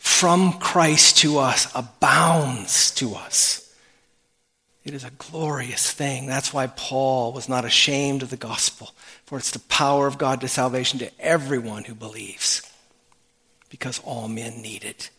from 0.08 0.58
Christ 0.58 1.18
to 1.18 1.38
us 1.38 1.70
abounds 1.74 2.90
to 2.92 3.14
us. 3.14 3.72
It 4.84 4.94
is 4.94 5.04
a 5.04 5.10
glorious 5.10 5.92
thing. 5.92 6.26
That's 6.26 6.52
why 6.52 6.66
Paul 6.66 7.32
was 7.32 7.48
not 7.48 7.64
ashamed 7.64 8.22
of 8.22 8.30
the 8.30 8.36
gospel, 8.36 8.94
for 9.26 9.38
it's 9.38 9.50
the 9.50 9.60
power 9.60 10.06
of 10.06 10.18
God 10.18 10.40
to 10.40 10.48
salvation 10.48 10.98
to 10.98 11.10
everyone 11.20 11.84
who 11.84 11.94
believes, 11.94 12.62
because 13.68 14.00
all 14.00 14.28
men 14.28 14.60
need 14.60 14.82
it. 14.82 15.10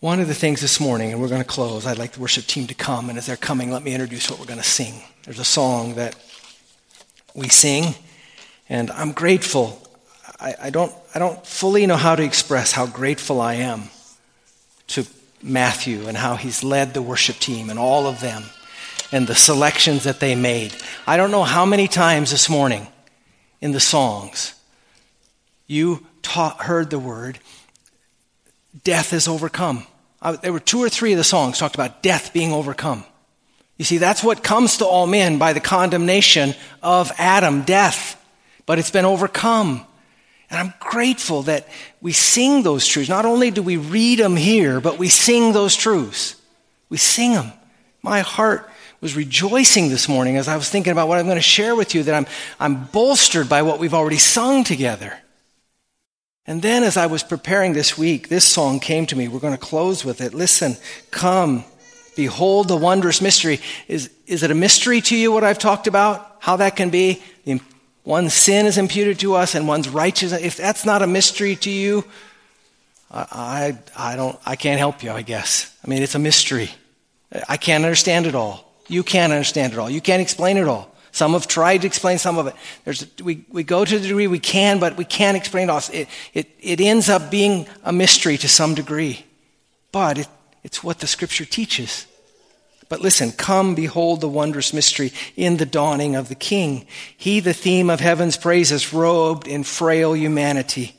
One 0.00 0.20
of 0.20 0.28
the 0.28 0.34
things 0.34 0.60
this 0.60 0.78
morning, 0.78 1.12
and 1.12 1.22
we're 1.22 1.28
going 1.28 1.42
to 1.42 1.48
close, 1.48 1.86
I'd 1.86 1.96
like 1.96 2.12
the 2.12 2.20
worship 2.20 2.44
team 2.44 2.66
to 2.66 2.74
come, 2.74 3.08
and 3.08 3.16
as 3.16 3.26
they're 3.26 3.36
coming, 3.36 3.70
let 3.70 3.82
me 3.82 3.94
introduce 3.94 4.28
what 4.30 4.38
we're 4.38 4.46
going 4.46 4.58
to 4.58 4.64
sing. 4.64 5.00
There's 5.24 5.38
a 5.38 5.44
song 5.44 5.94
that 5.94 6.16
we 7.34 7.48
sing, 7.48 7.94
and 8.68 8.90
I'm 8.90 9.12
grateful. 9.12 9.85
I, 10.38 10.54
I 10.64 10.70
don't, 10.70 10.92
I 11.14 11.18
don't 11.18 11.44
fully 11.46 11.86
know 11.86 11.96
how 11.96 12.16
to 12.16 12.22
express 12.22 12.72
how 12.72 12.86
grateful 12.86 13.40
I 13.40 13.54
am 13.54 13.84
to 14.88 15.06
Matthew 15.42 16.08
and 16.08 16.16
how 16.16 16.36
he's 16.36 16.62
led 16.62 16.94
the 16.94 17.02
worship 17.02 17.36
team 17.36 17.70
and 17.70 17.78
all 17.78 18.06
of 18.06 18.20
them 18.20 18.44
and 19.12 19.26
the 19.26 19.34
selections 19.34 20.04
that 20.04 20.20
they 20.20 20.34
made. 20.34 20.74
I 21.06 21.16
don't 21.16 21.30
know 21.30 21.44
how 21.44 21.64
many 21.64 21.88
times 21.88 22.30
this 22.30 22.48
morning 22.48 22.86
in 23.60 23.72
the 23.72 23.80
songs 23.80 24.54
you 25.66 26.06
taught, 26.22 26.62
heard 26.62 26.90
the 26.90 26.98
word 26.98 27.38
death 28.84 29.12
is 29.12 29.26
overcome. 29.26 29.86
Uh, 30.20 30.32
there 30.32 30.52
were 30.52 30.60
two 30.60 30.82
or 30.82 30.88
three 30.88 31.12
of 31.12 31.18
the 31.18 31.24
songs 31.24 31.58
talked 31.58 31.74
about 31.74 32.02
death 32.02 32.32
being 32.32 32.52
overcome. 32.52 33.04
You 33.78 33.84
see, 33.84 33.98
that's 33.98 34.22
what 34.22 34.42
comes 34.42 34.78
to 34.78 34.86
all 34.86 35.06
men 35.06 35.38
by 35.38 35.52
the 35.52 35.60
condemnation 35.60 36.54
of 36.82 37.12
Adam, 37.18 37.62
death. 37.62 38.22
But 38.64 38.78
it's 38.78 38.90
been 38.90 39.04
overcome. 39.04 39.86
And 40.50 40.60
I'm 40.60 40.74
grateful 40.78 41.42
that 41.42 41.68
we 42.00 42.12
sing 42.12 42.62
those 42.62 42.86
truths. 42.86 43.08
Not 43.08 43.24
only 43.24 43.50
do 43.50 43.62
we 43.62 43.76
read 43.76 44.18
them 44.18 44.36
here, 44.36 44.80
but 44.80 44.98
we 44.98 45.08
sing 45.08 45.52
those 45.52 45.74
truths. 45.74 46.36
We 46.88 46.98
sing 46.98 47.32
them. 47.32 47.52
My 48.02 48.20
heart 48.20 48.70
was 49.00 49.16
rejoicing 49.16 49.88
this 49.88 50.08
morning 50.08 50.36
as 50.36 50.48
I 50.48 50.56
was 50.56 50.70
thinking 50.70 50.92
about 50.92 51.08
what 51.08 51.18
I'm 51.18 51.26
going 51.26 51.36
to 51.36 51.42
share 51.42 51.74
with 51.74 51.94
you, 51.94 52.04
that 52.04 52.14
I'm, 52.14 52.26
I'm 52.60 52.84
bolstered 52.86 53.48
by 53.48 53.62
what 53.62 53.78
we've 53.78 53.94
already 53.94 54.18
sung 54.18 54.64
together. 54.64 55.18
And 56.46 56.62
then 56.62 56.84
as 56.84 56.96
I 56.96 57.06
was 57.06 57.24
preparing 57.24 57.72
this 57.72 57.98
week, 57.98 58.28
this 58.28 58.44
song 58.44 58.78
came 58.78 59.04
to 59.06 59.16
me. 59.16 59.26
We're 59.26 59.40
going 59.40 59.52
to 59.52 59.58
close 59.58 60.04
with 60.04 60.20
it. 60.20 60.32
Listen, 60.32 60.76
come, 61.10 61.64
behold 62.14 62.68
the 62.68 62.76
wondrous 62.76 63.20
mystery. 63.20 63.60
Is, 63.88 64.10
is 64.26 64.44
it 64.44 64.52
a 64.52 64.54
mystery 64.54 65.00
to 65.02 65.16
you 65.16 65.32
what 65.32 65.42
I've 65.42 65.58
talked 65.58 65.88
about? 65.88 66.36
How 66.38 66.56
that 66.56 66.76
can 66.76 66.90
be? 66.90 67.20
The 67.44 67.60
One's 68.06 68.34
sin 68.34 68.66
is 68.66 68.78
imputed 68.78 69.18
to 69.18 69.34
us 69.34 69.56
and 69.56 69.66
one's 69.66 69.88
righteousness. 69.88 70.40
If 70.40 70.56
that's 70.56 70.86
not 70.86 71.02
a 71.02 71.08
mystery 71.08 71.56
to 71.56 71.70
you, 71.70 72.04
I, 73.10 73.78
I, 73.96 74.12
I, 74.12 74.16
don't, 74.16 74.38
I 74.46 74.54
can't 74.54 74.78
help 74.78 75.02
you, 75.02 75.10
I 75.10 75.22
guess. 75.22 75.76
I 75.84 75.88
mean, 75.88 76.04
it's 76.04 76.14
a 76.14 76.20
mystery. 76.20 76.70
I 77.48 77.56
can't 77.56 77.84
understand 77.84 78.26
it 78.26 78.36
all. 78.36 78.72
You 78.86 79.02
can't 79.02 79.32
understand 79.32 79.72
it 79.72 79.78
all. 79.80 79.90
You 79.90 80.00
can't 80.00 80.22
explain 80.22 80.56
it 80.56 80.68
all. 80.68 80.94
Some 81.10 81.32
have 81.32 81.48
tried 81.48 81.78
to 81.78 81.88
explain 81.88 82.18
some 82.18 82.38
of 82.38 82.46
it. 82.46 82.54
There's, 82.84 83.04
we, 83.24 83.44
we 83.50 83.64
go 83.64 83.84
to 83.84 83.98
the 83.98 84.06
degree 84.06 84.28
we 84.28 84.38
can, 84.38 84.78
but 84.78 84.96
we 84.96 85.04
can't 85.04 85.36
explain 85.36 85.68
it 85.68 85.72
all. 85.72 85.82
It, 85.92 86.06
it, 86.32 86.48
it 86.60 86.80
ends 86.80 87.08
up 87.08 87.28
being 87.28 87.66
a 87.82 87.92
mystery 87.92 88.36
to 88.38 88.48
some 88.48 88.76
degree. 88.76 89.26
But 89.90 90.18
it, 90.18 90.28
it's 90.62 90.84
what 90.84 91.00
the 91.00 91.08
scripture 91.08 91.44
teaches. 91.44 92.06
But 92.88 93.00
listen, 93.00 93.32
come 93.32 93.74
behold 93.74 94.20
the 94.20 94.28
wondrous 94.28 94.72
mystery 94.72 95.12
in 95.36 95.56
the 95.56 95.66
dawning 95.66 96.14
of 96.14 96.28
the 96.28 96.36
King. 96.36 96.86
He, 97.16 97.40
the 97.40 97.52
theme 97.52 97.90
of 97.90 98.00
heaven's 98.00 98.36
praises, 98.36 98.92
robed 98.92 99.48
in 99.48 99.64
frail 99.64 100.14
humanity. 100.14 100.94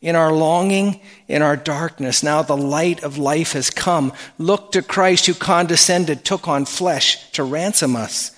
In 0.00 0.14
our 0.14 0.32
longing, 0.32 1.00
in 1.26 1.42
our 1.42 1.56
darkness, 1.56 2.22
now 2.22 2.42
the 2.42 2.56
light 2.56 3.02
of 3.02 3.18
life 3.18 3.52
has 3.54 3.70
come. 3.70 4.12
Look 4.38 4.72
to 4.72 4.82
Christ 4.82 5.26
who 5.26 5.34
condescended, 5.34 6.24
took 6.24 6.46
on 6.46 6.64
flesh 6.64 7.30
to 7.32 7.42
ransom 7.42 7.96
us. 7.96 8.30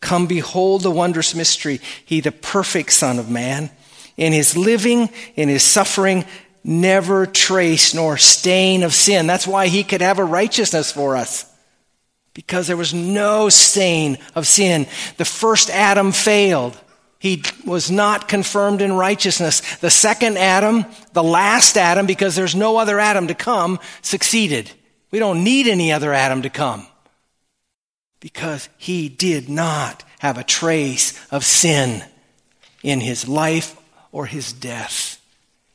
Come 0.00 0.26
behold 0.26 0.82
the 0.82 0.90
wondrous 0.90 1.34
mystery. 1.34 1.80
He, 2.04 2.20
the 2.20 2.32
perfect 2.32 2.92
Son 2.92 3.20
of 3.20 3.30
Man. 3.30 3.70
In 4.16 4.32
his 4.32 4.56
living, 4.56 5.10
in 5.36 5.48
his 5.48 5.62
suffering, 5.62 6.24
never 6.64 7.24
trace 7.24 7.94
nor 7.94 8.16
stain 8.16 8.82
of 8.82 8.92
sin. 8.92 9.28
That's 9.28 9.46
why 9.46 9.68
he 9.68 9.84
could 9.84 10.00
have 10.00 10.18
a 10.18 10.24
righteousness 10.24 10.90
for 10.90 11.16
us 11.16 11.51
because 12.34 12.66
there 12.66 12.76
was 12.76 12.94
no 12.94 13.48
stain 13.48 14.18
of 14.34 14.46
sin. 14.46 14.86
The 15.16 15.24
first 15.24 15.70
Adam 15.70 16.12
failed. 16.12 16.78
He 17.18 17.42
was 17.64 17.90
not 17.90 18.26
confirmed 18.26 18.82
in 18.82 18.92
righteousness. 18.94 19.60
The 19.76 19.90
second 19.90 20.38
Adam, 20.38 20.86
the 21.12 21.22
last 21.22 21.76
Adam, 21.76 22.06
because 22.06 22.34
there's 22.34 22.54
no 22.54 22.78
other 22.78 22.98
Adam 22.98 23.28
to 23.28 23.34
come, 23.34 23.78
succeeded. 24.00 24.70
We 25.10 25.18
don't 25.18 25.44
need 25.44 25.68
any 25.68 25.92
other 25.92 26.12
Adam 26.12 26.42
to 26.42 26.50
come 26.50 26.86
because 28.18 28.68
he 28.78 29.08
did 29.08 29.48
not 29.48 30.04
have 30.20 30.38
a 30.38 30.44
trace 30.44 31.18
of 31.30 31.44
sin 31.44 32.02
in 32.82 33.00
his 33.00 33.28
life 33.28 33.76
or 34.10 34.26
his 34.26 34.52
death 34.52 35.20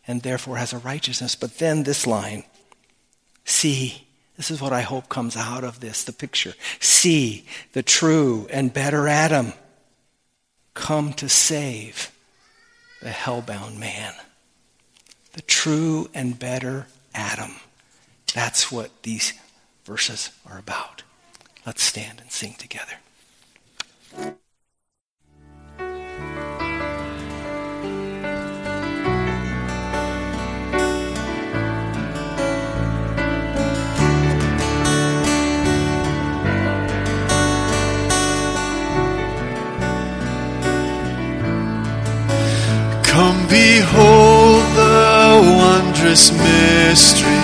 and 0.08 0.22
therefore 0.22 0.58
has 0.58 0.74
a 0.74 0.78
righteousness. 0.80 1.36
But 1.36 1.58
then 1.60 1.84
this 1.84 2.08
line, 2.08 2.46
see, 3.44 4.07
this 4.38 4.52
is 4.52 4.62
what 4.62 4.72
I 4.72 4.82
hope 4.82 5.10
comes 5.10 5.36
out 5.36 5.64
of 5.64 5.80
this 5.80 6.04
the 6.04 6.14
picture. 6.14 6.54
See 6.80 7.46
the 7.74 7.84
true 7.84 8.48
and 8.52 8.72
better 8.74 9.08
Adam 9.08 9.54
come 10.76 11.12
to 11.14 11.28
save 11.28 12.12
the 13.02 13.10
hellbound 13.10 13.78
man. 13.78 14.14
The 15.34 15.42
true 15.42 16.10
and 16.14 16.38
better 16.38 16.88
Adam. 17.14 17.56
That's 18.34 18.72
what 18.72 19.04
these 19.04 19.34
verses 19.86 20.30
are 20.46 20.60
about. 20.60 21.04
Let's 21.66 21.84
stand 21.84 22.22
and 22.22 22.32
sing 22.32 22.54
together. 22.58 22.94
Come 43.18 43.50
behold 43.50 44.62
the 44.78 45.42
wondrous 45.58 46.30
mystery 46.32 47.42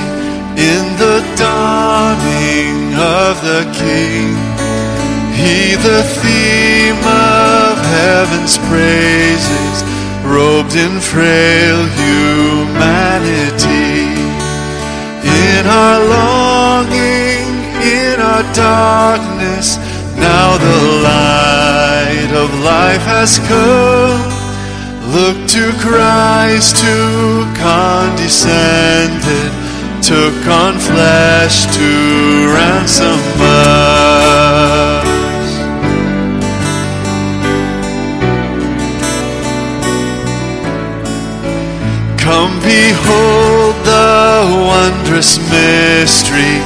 in 0.54 0.84
the 1.02 1.18
dawning 1.36 2.94
of 2.94 3.42
the 3.42 3.66
King. 3.74 4.38
He, 5.34 5.74
the 5.74 6.04
theme 6.22 7.02
of 7.02 7.74
heaven's 7.90 8.56
praises, 8.70 9.84
robed 10.22 10.76
in 10.76 11.00
frail 11.02 11.82
humanity. 12.06 13.34
In 15.26 15.66
our 15.66 16.00
longing, 16.06 17.50
in 17.82 18.22
our 18.22 18.46
darkness, 18.54 19.78
now 20.22 20.56
the 20.56 20.82
light 21.10 22.32
of 22.32 22.54
life 22.62 23.02
has 23.02 23.40
come. 23.50 24.33
Look 25.14 25.38
to 25.50 25.72
Christ 25.80 26.78
who 26.78 27.46
condescended, 27.54 29.52
took 30.02 30.48
on 30.48 30.80
flesh 30.80 31.68
to 31.68 32.50
ransom 32.52 33.20
us. 33.40 35.04
Come 42.18 42.60
behold 42.62 43.76
the 43.86 44.50
wondrous 44.66 45.38
mystery, 45.38 46.58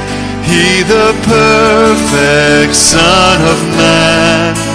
He 0.48 0.82
the 0.84 1.12
perfect 1.28 2.74
Son 2.74 3.42
of 3.42 3.60
Man. 3.76 4.67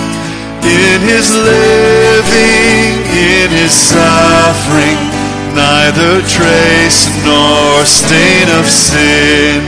In 0.63 1.01
His 1.01 1.35
living, 1.35 3.03
in 3.11 3.51
His 3.51 3.73
suffering, 3.73 4.97
neither 5.53 6.21
trace 6.23 7.11
nor 7.25 7.83
stain 7.85 8.47
of 8.59 8.65
sin. 8.65 9.59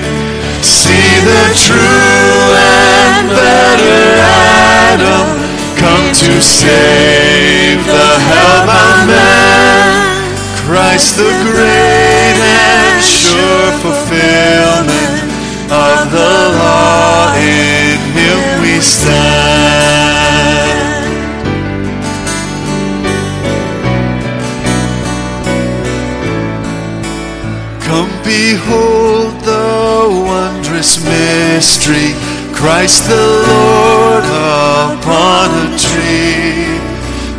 See 0.63 1.19
the 1.27 1.43
true 1.67 2.47
and 2.55 3.27
better 3.27 4.03
Adam 4.23 5.27
come 5.75 6.07
to 6.13 6.41
save 6.41 7.85
the 7.85 8.09
hellbound 8.31 9.07
man. 9.07 10.05
Christ 10.63 11.17
the 11.17 11.29
great 11.43 12.37
and 12.39 13.03
sure 13.03 13.71
fulfillment 13.83 14.64
behold 28.25 29.37
the 29.45 30.09
wondrous 30.25 30.97
mystery, 31.05 32.17
Christ 32.51 33.05
the 33.07 33.25
Lord 33.45 34.25
upon 34.25 35.53
a 35.53 35.77
tree. 35.77 36.65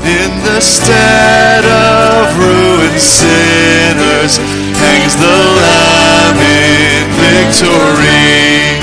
In 0.06 0.30
the 0.46 0.60
stead 0.62 1.66
of 1.66 2.38
ruined 2.38 3.02
sinners 3.02 4.38
hangs 4.78 5.18
the 5.18 5.38
Lamb 5.58 6.38
in 6.38 7.10
victory. 7.18 8.78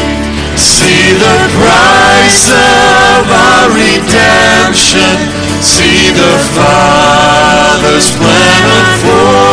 See 0.60 1.16
the 1.16 1.40
price 1.56 2.52
of 2.52 3.24
our 3.32 3.72
redemption. 3.72 5.16
See 5.64 6.12
the 6.12 6.36
Father's 6.52 8.12
plan 8.20 8.64
unfold, 8.68 9.53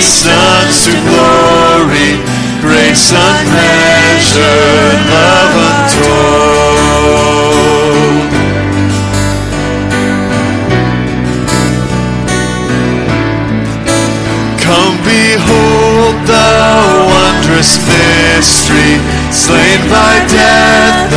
sons 0.00 0.86
to 0.86 0.92
glory, 1.08 2.16
grace 2.60 3.12
unmeasured, 3.12 5.00
love 5.12 5.54
untold. 5.68 7.10
Come 14.60 14.96
behold 15.04 16.14
the 16.26 16.50
wondrous 17.12 17.72
mystery, 17.86 19.00
slain 19.30 19.80
by 19.90 20.14
death, 20.28 21.10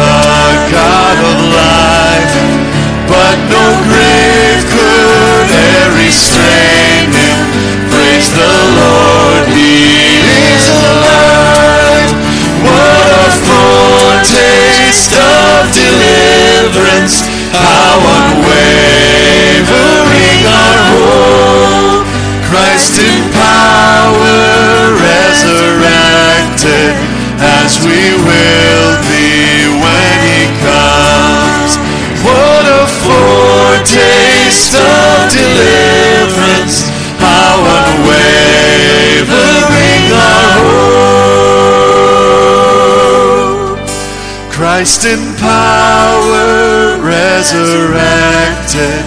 Christ 44.84 45.06
in 45.06 45.36
power 45.36 47.00
resurrected, 47.00 49.00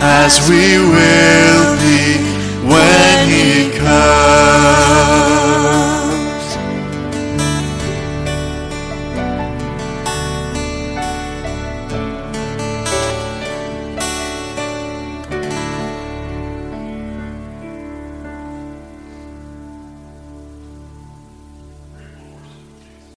as 0.00 0.48
we 0.48 0.78
will 0.78 1.55